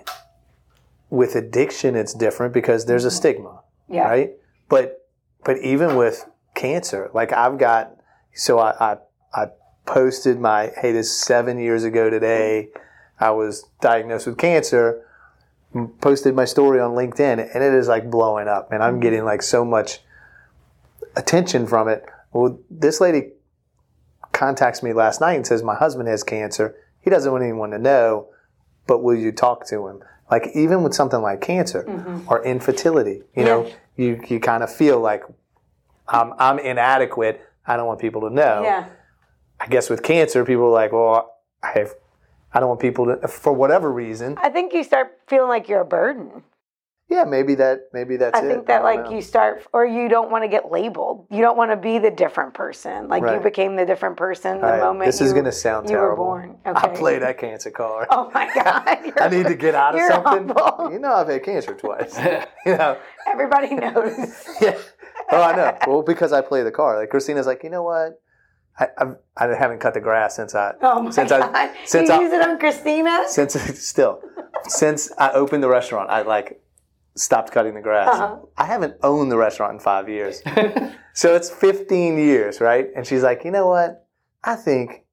With 1.09 1.35
addiction, 1.35 1.95
it's 1.95 2.13
different 2.13 2.53
because 2.53 2.85
there's 2.85 3.05
a 3.05 3.09
mm-hmm. 3.09 3.15
stigma, 3.15 3.61
yeah 3.87 4.07
right? 4.07 4.31
But 4.69 5.07
but 5.43 5.57
even 5.59 5.95
with 5.95 6.27
cancer, 6.55 7.09
like 7.13 7.31
I've 7.31 7.57
got, 7.57 7.95
so 8.33 8.59
I 8.59 8.93
I, 8.93 8.97
I 9.33 9.47
posted 9.85 10.39
my 10.39 10.71
hey, 10.81 10.91
this 10.91 11.17
seven 11.17 11.59
years 11.59 11.83
ago 11.83 12.09
today. 12.09 12.69
I 13.19 13.31
was 13.31 13.63
diagnosed 13.79 14.27
with 14.27 14.37
cancer. 14.37 15.01
Posted 16.01 16.35
my 16.35 16.45
story 16.45 16.79
on 16.79 16.91
LinkedIn, 16.91 17.53
and 17.53 17.63
it 17.63 17.73
is 17.73 17.87
like 17.87 18.09
blowing 18.09 18.47
up, 18.47 18.71
and 18.71 18.81
I'm 18.81 18.95
mm-hmm. 18.95 19.01
getting 19.01 19.25
like 19.25 19.41
so 19.41 19.65
much 19.65 19.99
attention 21.15 21.67
from 21.67 21.87
it. 21.87 22.05
Well, 22.31 22.59
this 22.69 22.99
lady 22.99 23.31
contacts 24.31 24.83
me 24.83 24.93
last 24.93 25.21
night 25.21 25.33
and 25.33 25.47
says 25.47 25.63
my 25.63 25.75
husband 25.75 26.07
has 26.09 26.23
cancer. 26.23 26.75
He 27.01 27.09
doesn't 27.09 27.31
want 27.31 27.43
anyone 27.43 27.71
to 27.71 27.79
know, 27.79 28.29
but 28.87 29.01
will 29.01 29.15
you 29.15 29.31
talk 29.31 29.65
to 29.67 29.87
him? 29.87 30.03
Like 30.31 30.49
even 30.55 30.83
with 30.83 30.93
something 30.93 31.21
like 31.21 31.41
cancer 31.41 31.83
mm-hmm. 31.83 32.27
or 32.27 32.43
infertility, 32.43 33.21
you 33.35 33.43
know, 33.43 33.71
you 33.95 34.21
you 34.27 34.39
kind 34.39 34.63
of 34.63 34.73
feel 34.73 34.99
like 34.99 35.23
I'm 36.07 36.33
I'm 36.39 36.59
inadequate. 36.59 37.41
I 37.67 37.77
don't 37.77 37.87
want 37.87 37.99
people 37.99 38.21
to 38.21 38.29
know. 38.29 38.63
yeah 38.63 38.89
I 39.59 39.67
guess 39.67 39.89
with 39.89 40.03
cancer, 40.03 40.43
people 40.45 40.65
are 40.65 40.69
like, 40.69 40.91
well, 40.91 41.39
I 41.63 41.71
have, 41.79 41.93
I 42.53 42.59
don't 42.59 42.69
want 42.69 42.81
people 42.81 43.05
to, 43.05 43.27
for 43.27 43.53
whatever 43.53 43.91
reason. 43.91 44.37
i 44.41 44.49
think 44.49 44.73
you 44.73 44.83
start 44.83 45.19
feeling 45.27 45.49
like 45.49 45.67
you're 45.67 45.81
a 45.81 45.85
burden 45.85 46.43
Yeah, 47.07 47.23
maybe 47.23 47.53
that, 47.55 47.89
maybe 47.93 48.17
that's 48.17 48.37
it. 48.39 48.43
I 48.43 48.47
it. 48.47 48.49
think 48.49 48.67
that 48.67 48.77
don't 48.77 48.83
like 48.83 49.05
know. 49.11 49.15
you 49.15 49.21
start, 49.21 49.63
or 49.73 49.85
you 49.85 50.09
don't 50.09 50.31
want 50.31 50.43
to 50.43 50.47
get 50.47 50.71
labeled. 50.71 51.27
You 51.29 51.41
don't 51.41 51.55
want 51.55 51.69
to 51.69 51.77
be 51.77 51.99
the 51.99 52.09
different 52.09 52.55
person. 52.55 53.07
Like 53.09 53.21
you 53.21 53.39
became 53.41 53.75
the 53.75 53.85
different 53.85 54.17
person 54.17 54.59
the 54.59 54.65
right, 54.65 54.79
moment 54.79 55.05
This 55.09 55.19
you, 55.19 55.27
is 55.27 55.33
going 55.33 55.45
to 55.45 55.51
sound 55.51 55.87
you 55.87 55.95
terrible. 55.97 56.25
were 56.25 56.41
born. 56.41 56.57
I 56.65 56.87
Okay. 56.87 56.97
play 56.97 57.19
that 57.19 57.37
cancer 57.37 57.69
card. 57.69 58.07
Oh 58.09 58.31
my 58.33 58.51
god! 58.55 59.13
I 59.21 59.29
need 59.29 59.45
to 59.45 59.55
get 59.55 59.75
out 59.75 59.93
of 59.93 60.01
something. 60.01 60.47
humble. 60.55 60.91
You 60.91 60.97
know, 60.99 61.13
I've 61.13 61.27
had 61.27 61.43
cancer 61.43 61.75
twice. 61.75 62.17
you 62.65 62.75
know, 62.75 62.97
Everybody 63.27 63.75
knows. 63.75 64.43
yeah. 64.59 64.75
Oh, 65.31 65.41
I 65.41 65.55
know. 65.55 65.77
Well, 65.87 66.01
because 66.01 66.33
I 66.33 66.41
play 66.41 66.63
the 66.63 66.71
card. 66.71 66.97
Like 66.99 67.09
Christina's 67.11 67.45
like, 67.45 67.63
you 67.63 67.69
know 67.69 67.83
what? 67.83 68.19
I 68.79 68.87
I've, 68.97 69.15
I 69.37 69.45
haven't 69.55 69.79
cut 69.79 69.93
the 69.93 70.01
grass 70.01 70.35
since 70.35 70.55
I 70.55 70.73
Oh 70.81 71.03
my 71.03 71.11
since 71.11 71.29
god! 71.29 71.51
I 71.53 71.71
since 71.85 72.09
you 72.09 72.15
I 72.15 72.21
use 72.21 72.33
it 72.33 72.41
on 72.41 72.57
Christina. 72.57 73.25
since 73.27 73.53
still 73.79 74.21
since 74.67 75.11
I 75.19 75.31
opened 75.33 75.61
the 75.61 75.69
restaurant. 75.69 76.09
I 76.09 76.23
like 76.23 76.61
stopped 77.15 77.51
cutting 77.51 77.73
the 77.75 77.81
grass. 77.81 78.09
Uh-huh. 78.13 78.37
I 78.57 78.65
haven't 78.65 78.95
owned 79.03 79.31
the 79.31 79.37
restaurant 79.37 79.73
in 79.73 79.79
five 79.79 80.09
years, 80.09 80.41
so 81.13 81.33
it's 81.35 81.49
15 81.49 82.17
years, 82.17 82.59
right? 82.61 82.87
And 82.95 83.05
she's 83.07 83.23
like, 83.23 83.43
you 83.45 83.51
know 83.51 83.67
what? 83.67 84.07
I 84.43 84.55
think 84.55 85.03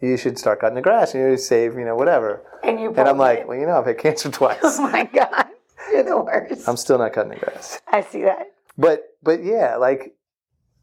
you 0.00 0.16
should 0.16 0.38
start 0.38 0.60
cutting 0.60 0.76
the 0.76 0.80
grass 0.82 1.14
and 1.14 1.22
you 1.30 1.36
save, 1.36 1.74
you 1.74 1.84
know, 1.84 1.94
whatever. 1.96 2.42
And 2.62 2.80
you 2.80 2.88
And 2.94 3.08
I'm 3.08 3.18
like, 3.18 3.40
it. 3.40 3.48
well, 3.48 3.58
you 3.58 3.66
know, 3.66 3.78
I've 3.78 3.86
had 3.86 3.98
cancer 3.98 4.30
twice. 4.30 4.58
oh 4.62 4.82
my 4.90 5.04
god, 5.14 5.46
you're 5.92 6.02
the 6.04 6.18
worst. 6.18 6.68
I'm 6.68 6.76
still 6.76 6.98
not 6.98 7.12
cutting 7.12 7.32
the 7.32 7.38
grass. 7.38 7.80
I 7.88 8.00
see 8.02 8.22
that. 8.22 8.52
But 8.78 9.02
but 9.22 9.42
yeah, 9.44 9.76
like 9.76 10.14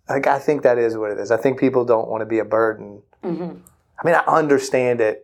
like 0.10 0.28
I 0.28 0.38
think 0.40 0.62
that 0.64 0.78
is 0.78 0.96
what 0.98 1.12
it 1.12 1.18
is. 1.20 1.32
I 1.32 1.38
think 1.38 1.60
people 1.60 1.84
don't 1.86 2.08
want 2.10 2.22
to 2.22 2.26
be 2.26 2.40
a 2.40 2.46
burden. 2.46 3.02
hmm 3.24 3.54
I 4.00 4.06
mean, 4.06 4.14
I 4.16 4.20
understand 4.28 5.02
it, 5.02 5.24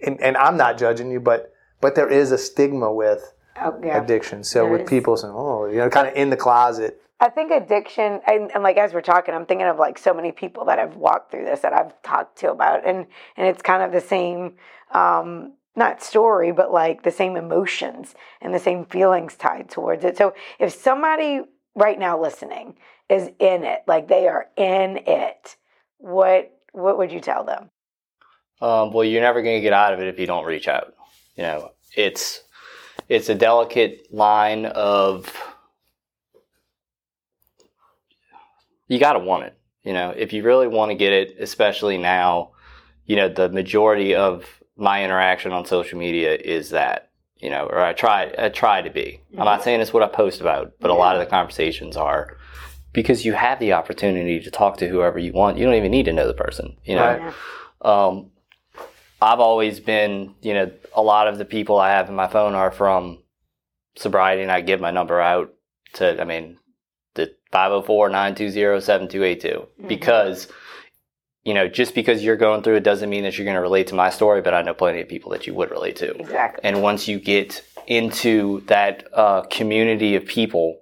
and, 0.00 0.20
and 0.22 0.36
I'm 0.36 0.56
not 0.56 0.78
judging 0.78 1.10
you, 1.10 1.18
but 1.18 1.52
but 1.80 1.96
there 1.96 2.08
is 2.08 2.30
a 2.30 2.38
stigma 2.38 2.92
with 2.92 3.32
Oh 3.60 3.78
yeah. 3.82 4.02
addiction. 4.02 4.44
So 4.44 4.62
There 4.64 4.72
with 4.72 4.82
is. 4.82 4.88
people 4.88 5.16
saying, 5.16 5.34
"Oh, 5.36 5.66
you 5.66 5.76
know, 5.76 5.88
kind 5.90 6.08
of 6.08 6.14
in 6.14 6.30
the 6.30 6.36
closet," 6.36 7.02
I 7.22 7.28
think 7.28 7.52
addiction, 7.52 8.20
and, 8.26 8.50
and 8.52 8.64
like 8.64 8.76
as 8.76 8.92
we're 8.92 9.00
talking, 9.00 9.32
I'm 9.32 9.46
thinking 9.46 9.68
of 9.68 9.78
like 9.78 9.96
so 9.96 10.12
many 10.12 10.32
people 10.32 10.64
that 10.64 10.80
have 10.80 10.96
walked 10.96 11.30
through 11.30 11.44
this 11.44 11.60
that 11.60 11.72
I've 11.72 12.00
talked 12.02 12.38
to 12.38 12.50
about, 12.50 12.84
and 12.84 13.06
and 13.36 13.46
it's 13.46 13.62
kind 13.62 13.80
of 13.82 13.92
the 13.92 14.00
same, 14.00 14.54
um, 14.90 15.52
not 15.76 16.02
story, 16.02 16.50
but 16.50 16.72
like 16.72 17.04
the 17.04 17.12
same 17.12 17.36
emotions 17.36 18.16
and 18.40 18.52
the 18.52 18.58
same 18.58 18.86
feelings 18.86 19.36
tied 19.36 19.70
towards 19.70 20.04
it. 20.04 20.16
So 20.16 20.34
if 20.58 20.72
somebody 20.72 21.42
right 21.76 21.98
now 21.98 22.20
listening 22.20 22.74
is 23.08 23.30
in 23.38 23.62
it, 23.62 23.82
like 23.86 24.08
they 24.08 24.26
are 24.26 24.46
in 24.56 24.98
it, 25.06 25.56
what 25.98 26.50
what 26.72 26.98
would 26.98 27.12
you 27.12 27.20
tell 27.20 27.44
them? 27.44 27.70
Um, 28.60 28.92
well, 28.92 29.04
you're 29.04 29.22
never 29.22 29.42
going 29.42 29.56
to 29.56 29.62
get 29.62 29.72
out 29.72 29.92
of 29.92 30.00
it 30.00 30.08
if 30.08 30.18
you 30.18 30.26
don't 30.26 30.44
reach 30.44 30.66
out. 30.66 30.94
You 31.36 31.44
know, 31.44 31.70
it's 31.96 32.40
it's 33.08 33.28
a 33.28 33.34
delicate 33.34 34.06
line 34.12 34.66
of 34.66 35.32
you 38.88 38.98
got 38.98 39.14
to 39.14 39.18
want 39.18 39.44
it. 39.44 39.56
You 39.84 39.92
know, 39.92 40.10
if 40.16 40.32
you 40.32 40.42
really 40.42 40.68
want 40.68 40.90
to 40.90 40.94
get 40.94 41.12
it, 41.12 41.36
especially 41.40 41.98
now, 41.98 42.50
you 43.06 43.16
know, 43.16 43.28
the 43.28 43.48
majority 43.48 44.14
of 44.14 44.62
my 44.76 45.04
interaction 45.04 45.52
on 45.52 45.66
social 45.66 45.98
media 45.98 46.34
is 46.34 46.70
that. 46.70 47.08
You 47.38 47.50
know, 47.50 47.66
or 47.66 47.80
I 47.80 47.92
try 47.92 48.32
I 48.38 48.50
try 48.50 48.82
to 48.82 48.90
be. 48.90 49.20
I'm 49.36 49.44
not 49.46 49.64
saying 49.64 49.80
it's 49.80 49.92
what 49.92 50.04
I 50.04 50.06
post 50.06 50.40
about, 50.40 50.74
but 50.78 50.90
a 50.90 50.94
lot 50.94 51.16
of 51.16 51.20
the 51.20 51.26
conversations 51.26 51.96
are 51.96 52.36
because 52.92 53.24
you 53.24 53.32
have 53.32 53.58
the 53.58 53.72
opportunity 53.72 54.38
to 54.38 54.50
talk 54.50 54.76
to 54.76 54.88
whoever 54.88 55.18
you 55.18 55.32
want. 55.32 55.58
You 55.58 55.64
don't 55.64 55.74
even 55.74 55.90
need 55.90 56.04
to 56.04 56.12
know 56.12 56.28
the 56.28 56.34
person. 56.34 56.76
You 56.84 56.94
know, 56.94 57.32
Right. 57.82 58.06
Um, 58.06 58.30
I've 59.22 59.38
always 59.38 59.78
been, 59.78 60.34
you 60.42 60.52
know, 60.52 60.72
a 60.94 61.02
lot 61.02 61.28
of 61.28 61.38
the 61.38 61.44
people 61.44 61.78
I 61.78 61.90
have 61.90 62.08
in 62.08 62.14
my 62.16 62.26
phone 62.26 62.54
are 62.54 62.72
from 62.72 63.22
sobriety, 63.94 64.42
and 64.42 64.50
I 64.50 64.60
give 64.60 64.80
my 64.80 64.90
number 64.90 65.20
out 65.20 65.54
to, 65.94 66.20
I 66.20 66.24
mean, 66.24 66.58
the 67.14 67.32
504 67.52 68.08
920 68.08 68.80
7282. 68.80 69.86
Because, 69.86 70.48
you 71.44 71.54
know, 71.54 71.68
just 71.68 71.94
because 71.94 72.24
you're 72.24 72.36
going 72.36 72.64
through 72.64 72.76
it 72.76 72.84
doesn't 72.84 73.10
mean 73.10 73.22
that 73.22 73.38
you're 73.38 73.44
going 73.44 73.54
to 73.54 73.60
relate 73.60 73.86
to 73.88 73.94
my 73.94 74.10
story, 74.10 74.42
but 74.42 74.54
I 74.54 74.62
know 74.62 74.74
plenty 74.74 75.00
of 75.00 75.08
people 75.08 75.30
that 75.30 75.46
you 75.46 75.54
would 75.54 75.70
relate 75.70 75.96
to. 75.96 76.16
Exactly. 76.16 76.60
And 76.64 76.82
once 76.82 77.06
you 77.06 77.20
get 77.20 77.62
into 77.86 78.62
that 78.66 79.06
uh, 79.12 79.42
community 79.42 80.16
of 80.16 80.26
people, 80.26 80.80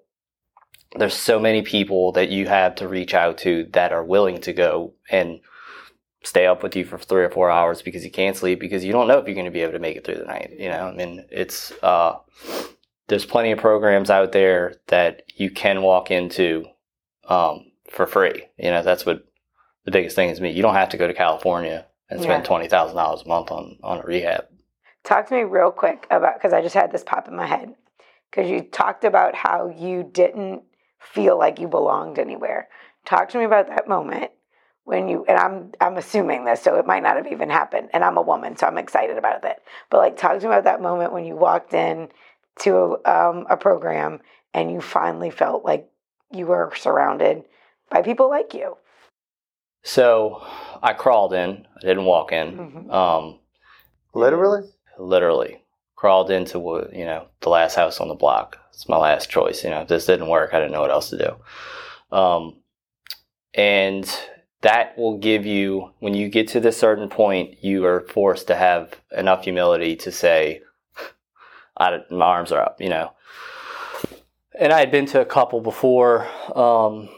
there's 0.96 1.14
so 1.14 1.38
many 1.38 1.60
people 1.60 2.12
that 2.12 2.30
you 2.30 2.48
have 2.48 2.74
to 2.76 2.88
reach 2.88 3.12
out 3.12 3.36
to 3.38 3.68
that 3.72 3.92
are 3.92 4.04
willing 4.04 4.40
to 4.40 4.54
go 4.54 4.94
and 5.10 5.40
stay 6.22 6.46
up 6.46 6.62
with 6.62 6.76
you 6.76 6.84
for 6.84 6.98
three 6.98 7.24
or 7.24 7.30
four 7.30 7.50
hours 7.50 7.82
because 7.82 8.04
you 8.04 8.10
can't 8.10 8.36
sleep 8.36 8.60
because 8.60 8.84
you 8.84 8.92
don't 8.92 9.08
know 9.08 9.18
if 9.18 9.26
you're 9.26 9.34
going 9.34 9.46
to 9.46 9.50
be 9.50 9.62
able 9.62 9.72
to 9.72 9.78
make 9.78 9.96
it 9.96 10.04
through 10.04 10.16
the 10.16 10.24
night. 10.24 10.50
You 10.58 10.68
know, 10.68 10.88
I 10.88 10.92
mean, 10.92 11.24
it's 11.30 11.72
uh, 11.82 12.18
there's 13.08 13.24
plenty 13.26 13.52
of 13.52 13.58
programs 13.58 14.10
out 14.10 14.32
there 14.32 14.74
that 14.88 15.22
you 15.34 15.50
can 15.50 15.82
walk 15.82 16.10
into 16.10 16.64
um, 17.28 17.72
for 17.90 18.06
free. 18.06 18.44
You 18.58 18.70
know, 18.70 18.82
that's 18.82 19.06
what 19.06 19.24
the 19.84 19.90
biggest 19.90 20.14
thing 20.16 20.28
is. 20.30 20.40
Me, 20.40 20.50
you 20.50 20.62
don't 20.62 20.74
have 20.74 20.90
to 20.90 20.96
go 20.96 21.06
to 21.06 21.14
California 21.14 21.86
and 22.08 22.20
spend 22.20 22.42
Yeah. 22.42 22.48
twenty 22.48 22.68
thousand 22.68 22.96
dollars 22.96 23.22
a 23.22 23.28
month 23.28 23.50
on 23.50 23.78
on 23.82 23.98
a 23.98 24.02
rehab. 24.02 24.44
Talk 25.04 25.28
to 25.28 25.34
me 25.34 25.42
real 25.44 25.70
quick 25.70 26.06
about 26.10 26.34
because 26.34 26.52
I 26.52 26.60
just 26.60 26.74
had 26.74 26.92
this 26.92 27.04
pop 27.04 27.26
in 27.28 27.36
my 27.36 27.46
head 27.46 27.74
because 28.30 28.50
you 28.50 28.60
talked 28.60 29.04
about 29.04 29.34
how 29.34 29.68
you 29.68 30.02
didn't 30.02 30.62
feel 31.00 31.38
like 31.38 31.58
you 31.58 31.66
belonged 31.68 32.18
anywhere. 32.18 32.68
Talk 33.06 33.30
to 33.30 33.38
me 33.38 33.44
about 33.44 33.68
that 33.68 33.88
moment 33.88 34.30
when 34.90 35.08
you 35.08 35.24
and 35.28 35.38
I'm 35.38 35.72
I'm 35.80 35.96
assuming 35.96 36.44
this, 36.44 36.62
so 36.62 36.74
it 36.76 36.84
might 36.86 37.04
not 37.04 37.16
have 37.16 37.28
even 37.28 37.48
happened. 37.48 37.90
And 37.92 38.02
I'm 38.04 38.16
a 38.16 38.22
woman, 38.22 38.56
so 38.56 38.66
I'm 38.66 38.76
excited 38.76 39.16
about 39.16 39.42
that. 39.42 39.62
But 39.88 39.98
like, 39.98 40.16
talk 40.16 40.32
to 40.32 40.40
me 40.40 40.46
about 40.46 40.64
that 40.64 40.82
moment 40.82 41.12
when 41.12 41.24
you 41.24 41.36
walked 41.36 41.72
in 41.72 42.08
to 42.60 42.98
um, 43.04 43.46
a 43.48 43.56
program 43.56 44.20
and 44.52 44.70
you 44.72 44.80
finally 44.80 45.30
felt 45.30 45.64
like 45.64 45.88
you 46.32 46.46
were 46.46 46.72
surrounded 46.76 47.44
by 47.88 48.02
people 48.02 48.28
like 48.28 48.52
you. 48.52 48.76
So 49.84 50.42
I 50.82 50.92
crawled 50.92 51.32
in. 51.32 51.66
I 51.76 51.80
didn't 51.80 52.04
walk 52.04 52.32
in. 52.32 52.58
Mhm. 52.58 52.92
Um, 52.92 53.38
literally. 54.12 54.68
literally 54.98 55.62
crawled 55.94 56.30
into 56.30 56.58
what 56.58 56.92
you 56.94 57.04
know 57.04 57.26
the 57.42 57.48
last 57.48 57.76
house 57.76 58.00
on 58.00 58.08
the 58.08 58.14
block. 58.14 58.58
It's 58.74 58.88
my 58.88 58.96
last 58.96 59.30
choice. 59.30 59.62
You 59.62 59.70
know, 59.70 59.82
if 59.82 59.88
this 59.88 60.06
didn't 60.06 60.28
work, 60.28 60.52
I 60.52 60.58
didn't 60.58 60.72
know 60.72 60.80
what 60.80 60.90
else 60.90 61.10
to 61.10 61.18
do. 61.18 62.16
Um, 62.16 62.56
and 63.54 64.04
that 64.62 64.96
will 64.98 65.18
give 65.18 65.46
you 65.46 65.92
when 66.00 66.14
you 66.14 66.28
get 66.28 66.48
to 66.48 66.60
this 66.60 66.76
certain 66.76 67.08
point, 67.08 67.62
you 67.62 67.84
are 67.86 68.00
forced 68.00 68.46
to 68.48 68.54
have 68.54 69.00
enough 69.16 69.44
humility 69.44 69.96
to 69.96 70.12
say, 70.12 70.62
I, 71.76 71.98
"My 72.10 72.26
arms 72.26 72.52
are 72.52 72.62
up." 72.62 72.80
You 72.80 72.90
know. 72.90 73.12
And 74.58 74.72
I 74.72 74.80
had 74.80 74.90
been 74.90 75.06
to 75.06 75.20
a 75.20 75.24
couple 75.24 75.60
before. 75.60 76.28
Um, 76.54 77.08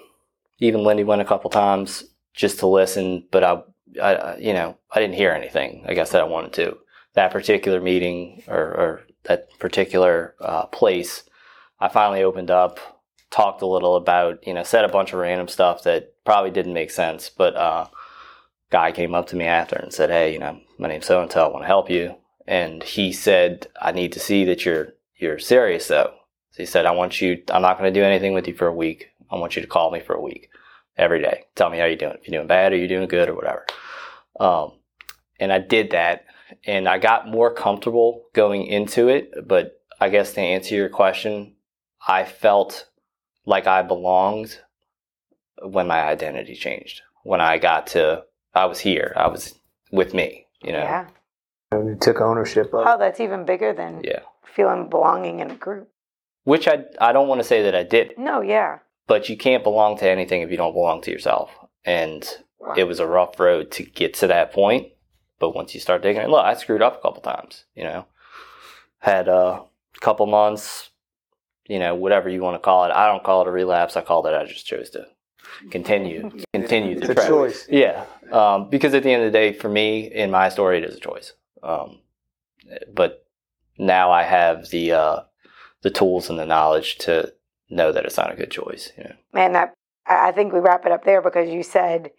even 0.61 0.85
Lindy 0.85 1.03
went 1.03 1.23
a 1.23 1.25
couple 1.25 1.51
times 1.51 2.05
just 2.35 2.61
to 2.61 2.69
listen, 2.69 3.27
but 3.33 3.43
I, 3.43 3.63
I, 4.01 4.37
you 4.37 4.53
know, 4.53 4.79
I 4.93 5.01
didn't 5.01 5.17
hear 5.17 5.33
anything. 5.33 5.85
I 5.89 5.95
guess 5.95 6.11
that 6.11 6.21
I 6.21 6.25
wanted 6.25 6.53
to 6.55 6.79
that 7.15 7.33
particular 7.33 7.81
meeting 7.81 8.43
or, 8.49 8.57
or 8.57 9.03
that 9.25 9.49
particular 9.59 10.35
uh, 10.41 10.67
place, 10.67 11.25
I 11.81 11.89
finally 11.89 12.23
opened 12.23 12.51
up, 12.51 12.79
talked 13.31 13.63
a 13.63 13.67
little 13.67 13.97
about, 13.97 14.47
you 14.47 14.55
know, 14.55 14.63
said 14.63 14.85
a 14.85 14.89
bunch 14.89 15.13
of 15.13 15.19
random 15.19 15.49
stuff 15.49 15.83
that 15.85 16.12
probably 16.25 16.51
didn't 16.51 16.75
make 16.75 16.91
sense. 16.91 17.31
But 17.31 17.57
uh, 17.57 17.89
guy 18.71 18.93
came 18.93 19.15
up 19.15 19.27
to 19.29 19.37
me 19.37 19.45
after 19.45 19.77
and 19.77 19.93
said, 19.93 20.11
"Hey, 20.11 20.33
you 20.33 20.39
know, 20.39 20.61
my 20.79 20.89
name's 20.89 21.07
so 21.07 21.21
and 21.23 21.31
so. 21.31 21.47
I 21.47 21.49
want 21.49 21.63
to 21.63 21.69
help 21.69 21.91
you." 21.91 22.17
And 22.47 22.83
he 22.83 23.13
said, 23.13 23.69
"I 23.81 23.93
need 23.93 24.13
to 24.13 24.21
see 24.21 24.45
that 24.45 24.65
you're 24.65 24.95
you're 25.17 25.39
serious, 25.39 25.89
though." 25.89 26.15
So 26.51 26.63
he 26.63 26.67
said, 26.67 26.87
"I 26.87 26.93
want 26.93 27.21
you. 27.21 27.43
I'm 27.51 27.63
not 27.63 27.79
going 27.79 27.93
to 27.93 28.01
do 28.01 28.05
anything 28.05 28.35
with 28.35 28.49
you 28.49 28.55
for 28.55 28.67
a 28.67 28.75
week. 28.75 29.09
I 29.31 29.37
want 29.37 29.57
you 29.57 29.63
to 29.63 29.69
call 29.69 29.91
me 29.91 30.01
for 30.01 30.15
a 30.15 30.21
week 30.21 30.51
every 30.97 31.21
day. 31.21 31.45
Tell 31.55 31.71
me 31.71 31.79
how 31.79 31.87
you're 31.87 31.97
doing. 31.97 32.17
If 32.21 32.29
you're 32.29 32.39
doing 32.39 32.49
bad 32.49 32.73
or 32.73 32.77
you're 32.77 32.89
doing 32.89 33.09
good 33.09 33.29
or 33.29 33.35
whatever." 33.35 33.67
Um, 34.41 34.73
and 35.39 35.53
I 35.53 35.59
did 35.59 35.91
that 35.91 36.25
and 36.65 36.89
I 36.89 36.99
got 36.99 37.29
more 37.29 37.53
comfortable 37.53 38.25
going 38.33 38.67
into 38.67 39.09
it. 39.09 39.47
But 39.47 39.81
I 40.01 40.09
guess 40.09 40.33
to 40.35 40.41
answer 40.41 40.75
your 40.75 40.89
question, 40.89 41.55
I 42.07 42.25
felt 42.25 42.89
like 43.45 43.67
I 43.67 43.83
belonged 43.83 44.59
when 45.65 45.87
my 45.87 46.03
identity 46.03 46.55
changed. 46.55 47.03
When 47.25 47.41
I 47.41 47.59
got 47.59 47.87
to, 47.89 48.25
I 48.55 48.67
was 48.67 48.81
here. 48.81 49.13
I 49.17 49.29
was 49.29 49.55
with 49.91 50.15
me. 50.15 50.47
You 50.63 50.73
know. 50.73 50.79
Yeah. 50.79 51.07
When 51.71 51.87
you 51.87 51.97
took 51.97 52.21
ownership 52.21 52.67
of. 52.75 52.87
Oh, 52.87 52.99
that's 52.99 53.21
even 53.21 53.45
bigger 53.45 53.73
than 53.73 54.03
Yeah. 54.05 54.21
feeling 54.45 54.89
belonging 54.89 55.41
in 55.41 55.51
a 55.51 55.55
group. 55.55 55.89
Which 56.45 56.67
I 56.69 56.85
I 57.01 57.13
don't 57.13 57.29
want 57.29 57.41
to 57.41 57.47
say 57.47 57.63
that 57.63 57.75
I 57.75 57.83
did, 57.85 58.15
No, 58.19 58.41
yeah. 58.41 58.79
but 59.07 59.29
you 59.29 59.37
can't 59.37 59.63
belong 59.63 59.97
to 59.99 60.09
anything 60.09 60.43
if 60.43 60.51
you 60.51 60.57
don't 60.57 60.75
belong 60.75 61.01
to 61.03 61.11
yourself. 61.11 61.51
And 61.85 62.29
it 62.77 62.85
was 62.85 63.01
a 63.01 63.07
rough 63.07 63.39
road 63.41 63.71
to 63.73 63.83
get 63.85 64.15
to 64.15 64.27
that 64.29 64.53
point. 64.53 64.89
But 65.39 65.55
once 65.55 65.75
you 65.75 65.81
start 65.81 66.03
digging 66.03 66.23
it, 66.23 66.29
look, 66.31 66.45
I 66.45 66.55
screwed 66.55 66.83
up 66.83 66.99
a 66.99 67.01
couple 67.03 67.23
times, 67.23 67.65
you 67.75 67.83
know. 67.85 68.07
Had 68.99 69.27
a 69.27 69.65
couple 70.01 70.27
months, 70.27 70.91
you 71.67 71.79
know, 71.81 71.95
whatever 71.97 72.29
you 72.29 72.41
want 72.43 72.55
to 72.55 72.65
call 72.65 72.85
it. 72.85 72.93
I 72.93 73.07
don't 73.09 73.25
call 73.25 73.43
it 73.43 73.49
a 73.49 73.51
relapse. 73.51 73.97
I 73.97 74.03
call 74.03 74.25
it 74.27 74.35
I 74.35 74.45
just 74.45 74.67
chose 74.67 74.91
to 74.91 75.07
continue, 75.71 76.31
continue 76.53 76.97
It's 76.97 77.07
the 77.07 77.21
a 77.21 77.29
choice. 77.29 77.67
Yeah, 77.69 78.05
um, 78.31 78.69
because 78.71 78.95
at 78.95 79.03
the 79.03 79.11
end 79.13 79.25
of 79.25 79.33
the 79.33 79.39
day, 79.39 79.53
for 79.53 79.69
me, 79.69 80.11
in 80.13 80.31
my 80.31 80.49
story, 80.49 80.79
it 80.79 80.85
is 80.85 80.97
a 80.97 81.01
choice. 81.01 81.33
Um, 81.63 82.01
but 82.93 83.27
now 83.79 84.11
I 84.11 84.23
have 84.23 84.71
the 84.71 84.93
uh, 84.93 85.21
the 85.83 85.91
tools 85.91 86.31
and 86.31 86.39
the 86.39 86.47
knowledge 86.47 86.99
to 86.99 87.33
know 87.71 87.93
that 87.93 88.05
it's 88.05 88.17
not 88.17 88.33
a 88.33 88.37
good 88.37 88.51
choice. 88.51 88.93
You 88.97 89.05
know? 89.05 89.15
Man, 89.33 89.53
that 89.53 89.75
I 90.07 90.29
I 90.29 90.33
think 90.33 90.53
we 90.53 90.61
wrap 90.61 90.87
it 90.87 90.93
up 90.93 91.05
there 91.05 91.23
because 91.23 91.51
you 91.51 91.63
said 91.63 92.11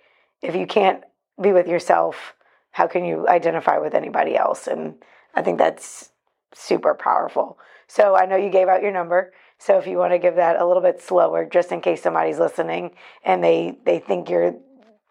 if 0.42 0.56
you 0.56 0.68
can't 0.68 1.04
be 1.42 1.52
with 1.52 1.68
yourself, 1.68 2.36
how 2.72 2.88
can 2.88 3.06
you 3.06 3.28
identify 3.28 3.78
with 3.78 3.94
anybody 3.94 4.36
else? 4.36 4.68
And 4.68 4.96
I 5.34 5.42
think 5.42 5.58
that's 5.58 6.10
super 6.54 6.94
powerful. 6.94 7.58
So 7.88 8.16
I 8.16 8.26
know 8.26 8.36
you 8.36 8.50
gave 8.50 8.68
out 8.68 8.82
your 8.82 8.92
number. 8.92 9.32
So 9.66 9.78
if 9.78 9.88
you 9.88 9.98
want 9.98 10.12
to 10.12 10.20
give 10.20 10.36
that 10.36 10.60
a 10.60 10.68
little 10.68 10.82
bit 10.82 11.02
slower, 11.02 11.46
just 11.46 11.72
in 11.72 11.80
case 11.80 12.04
somebody's 12.04 12.38
listening 12.38 12.92
and 13.24 13.42
they 13.42 13.78
they 13.86 14.00
think 14.00 14.30
you're 14.30 14.56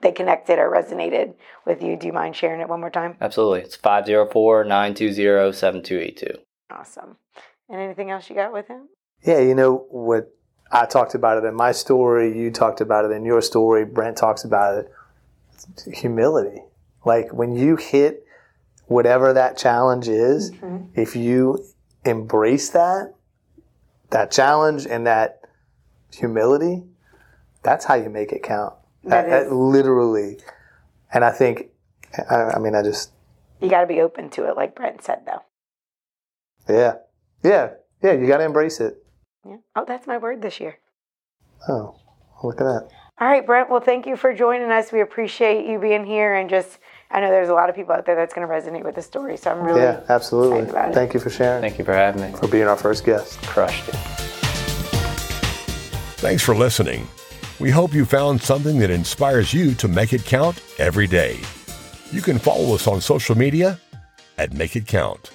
they 0.03 0.13
connected 0.13 0.59
or 0.59 0.71
resonated 0.71 1.33
with 1.65 1.83
you, 1.83 1.97
do 1.97 2.07
you 2.07 2.13
mind 2.13 2.37
sharing 2.37 2.61
it 2.61 2.69
one 2.69 2.81
more 2.81 2.91
time? 2.91 3.17
Absolutely, 3.21 3.61
it's 3.61 3.79
504-920-7282. 3.79 6.37
Awesome. 6.71 7.17
And 7.71 7.81
anything 7.81 8.11
else 8.11 8.29
you 8.29 8.37
got 8.37 8.53
with 8.53 8.69
him? 8.69 8.91
Yeah, 9.23 9.39
you 9.39 9.55
know 9.55 9.87
what? 9.91 10.31
I 10.71 10.85
talked 10.85 11.15
about 11.15 11.39
it 11.39 11.45
in 11.47 11.55
my 11.55 11.73
story. 11.73 12.39
You 12.39 12.51
talked 12.51 12.83
about 12.83 13.07
it 13.07 13.13
in 13.13 13.25
your 13.25 13.41
story. 13.41 13.87
Brent 13.87 14.19
talks 14.19 14.45
about 14.45 14.77
it. 14.77 14.93
It's 15.55 15.85
humility. 15.85 16.61
Like 17.07 17.33
when 17.33 17.55
you 17.55 17.77
hit 17.77 18.27
whatever 18.87 19.33
that 19.33 19.57
challenge 19.57 20.09
is, 20.09 20.51
mm-hmm. 20.51 20.89
if 20.95 21.17
you 21.17 21.65
embrace 22.05 22.69
that, 22.71 23.15
that 24.13 24.31
challenge 24.31 24.87
and 24.87 25.07
that 25.07 25.41
humility, 26.15 26.85
that's 27.63 27.85
how 27.85 27.95
you 27.95 28.09
make 28.09 28.33
it 28.33 28.43
count. 28.43 28.75
That 29.05 29.29
That, 29.29 29.53
literally. 29.53 30.39
And 31.13 31.25
I 31.25 31.33
think, 31.33 31.69
I, 32.31 32.35
I 32.55 32.59
mean, 32.59 32.75
I 32.75 32.83
just, 32.83 33.13
You 33.61 33.69
got 33.69 33.81
to 33.83 33.87
be 33.87 34.01
open 34.01 34.31
to 34.31 34.49
it, 34.49 34.57
like 34.57 34.75
Brent 34.75 35.03
said, 35.03 35.27
though. 35.27 35.43
yeah, 36.73 36.95
yeah, 37.43 37.71
yeah, 38.03 38.13
you 38.13 38.27
got 38.27 38.39
to 38.39 38.45
embrace 38.45 38.81
it. 38.81 39.05
Yeah. 39.45 39.57
Oh, 39.75 39.85
that's 39.87 40.07
my 40.07 40.19
word 40.19 40.41
this 40.41 40.61
year. 40.61 40.79
Oh, 41.69 41.97
look 42.45 42.61
at 42.61 42.65
that. 42.65 42.89
All 43.21 43.29
right, 43.29 43.45
Brent. 43.45 43.71
Well, 43.71 43.81
thank 43.81 44.07
you 44.07 44.17
for 44.17 44.33
joining 44.35 44.71
us. 44.71 44.91
We 44.93 45.01
appreciate 45.01 45.67
you 45.67 45.79
being 45.79 46.05
here, 46.07 46.35
and 46.35 46.49
just 46.49 46.79
I 47.15 47.21
know 47.21 47.29
there's 47.31 47.51
a 47.51 47.55
lot 47.55 47.69
of 47.69 47.77
people 47.77 47.95
out 47.95 48.07
there 48.07 48.17
that's 48.17 48.33
going 48.33 48.47
to 48.49 48.53
resonate 48.53 48.85
with 48.85 48.95
the 48.95 49.03
story. 49.03 49.37
So 49.37 49.51
I'm 49.51 49.63
really 49.63 49.83
Yeah, 49.83 50.01
absolutely. 50.09 50.61
excited 50.61 50.71
about 50.71 50.89
it. 50.91 50.95
Thank 50.95 51.15
you 51.15 51.21
for 51.21 51.29
sharing, 51.31 51.61
Thank 51.61 51.79
you 51.79 51.85
for 51.85 51.93
having 51.93 52.23
me. 52.23 52.39
for 52.39 52.49
being 52.49 52.67
our 52.67 52.77
first 52.77 53.05
guest. 53.05 53.41
Crushed 53.43 53.89
it. 53.89 53.95
Thanks 56.17 56.43
for 56.43 56.55
listening. 56.55 57.07
We 57.61 57.71
hope 57.71 57.93
you 57.93 58.05
found 58.05 58.41
something 58.41 58.79
that 58.79 58.91
inspires 58.91 59.53
you 59.53 59.75
to 59.75 59.89
make 59.89 60.13
it 60.13 60.25
count 60.25 60.63
every 60.79 61.07
day. 61.07 61.39
You 62.11 62.23
can 62.23 62.39
follow 62.39 62.75
us 62.75 62.87
on 62.87 63.01
social 63.01 63.37
media 63.37 63.79
at 64.39 64.53
Make 64.53 64.75
It 64.77 64.87
Count. 64.87 65.31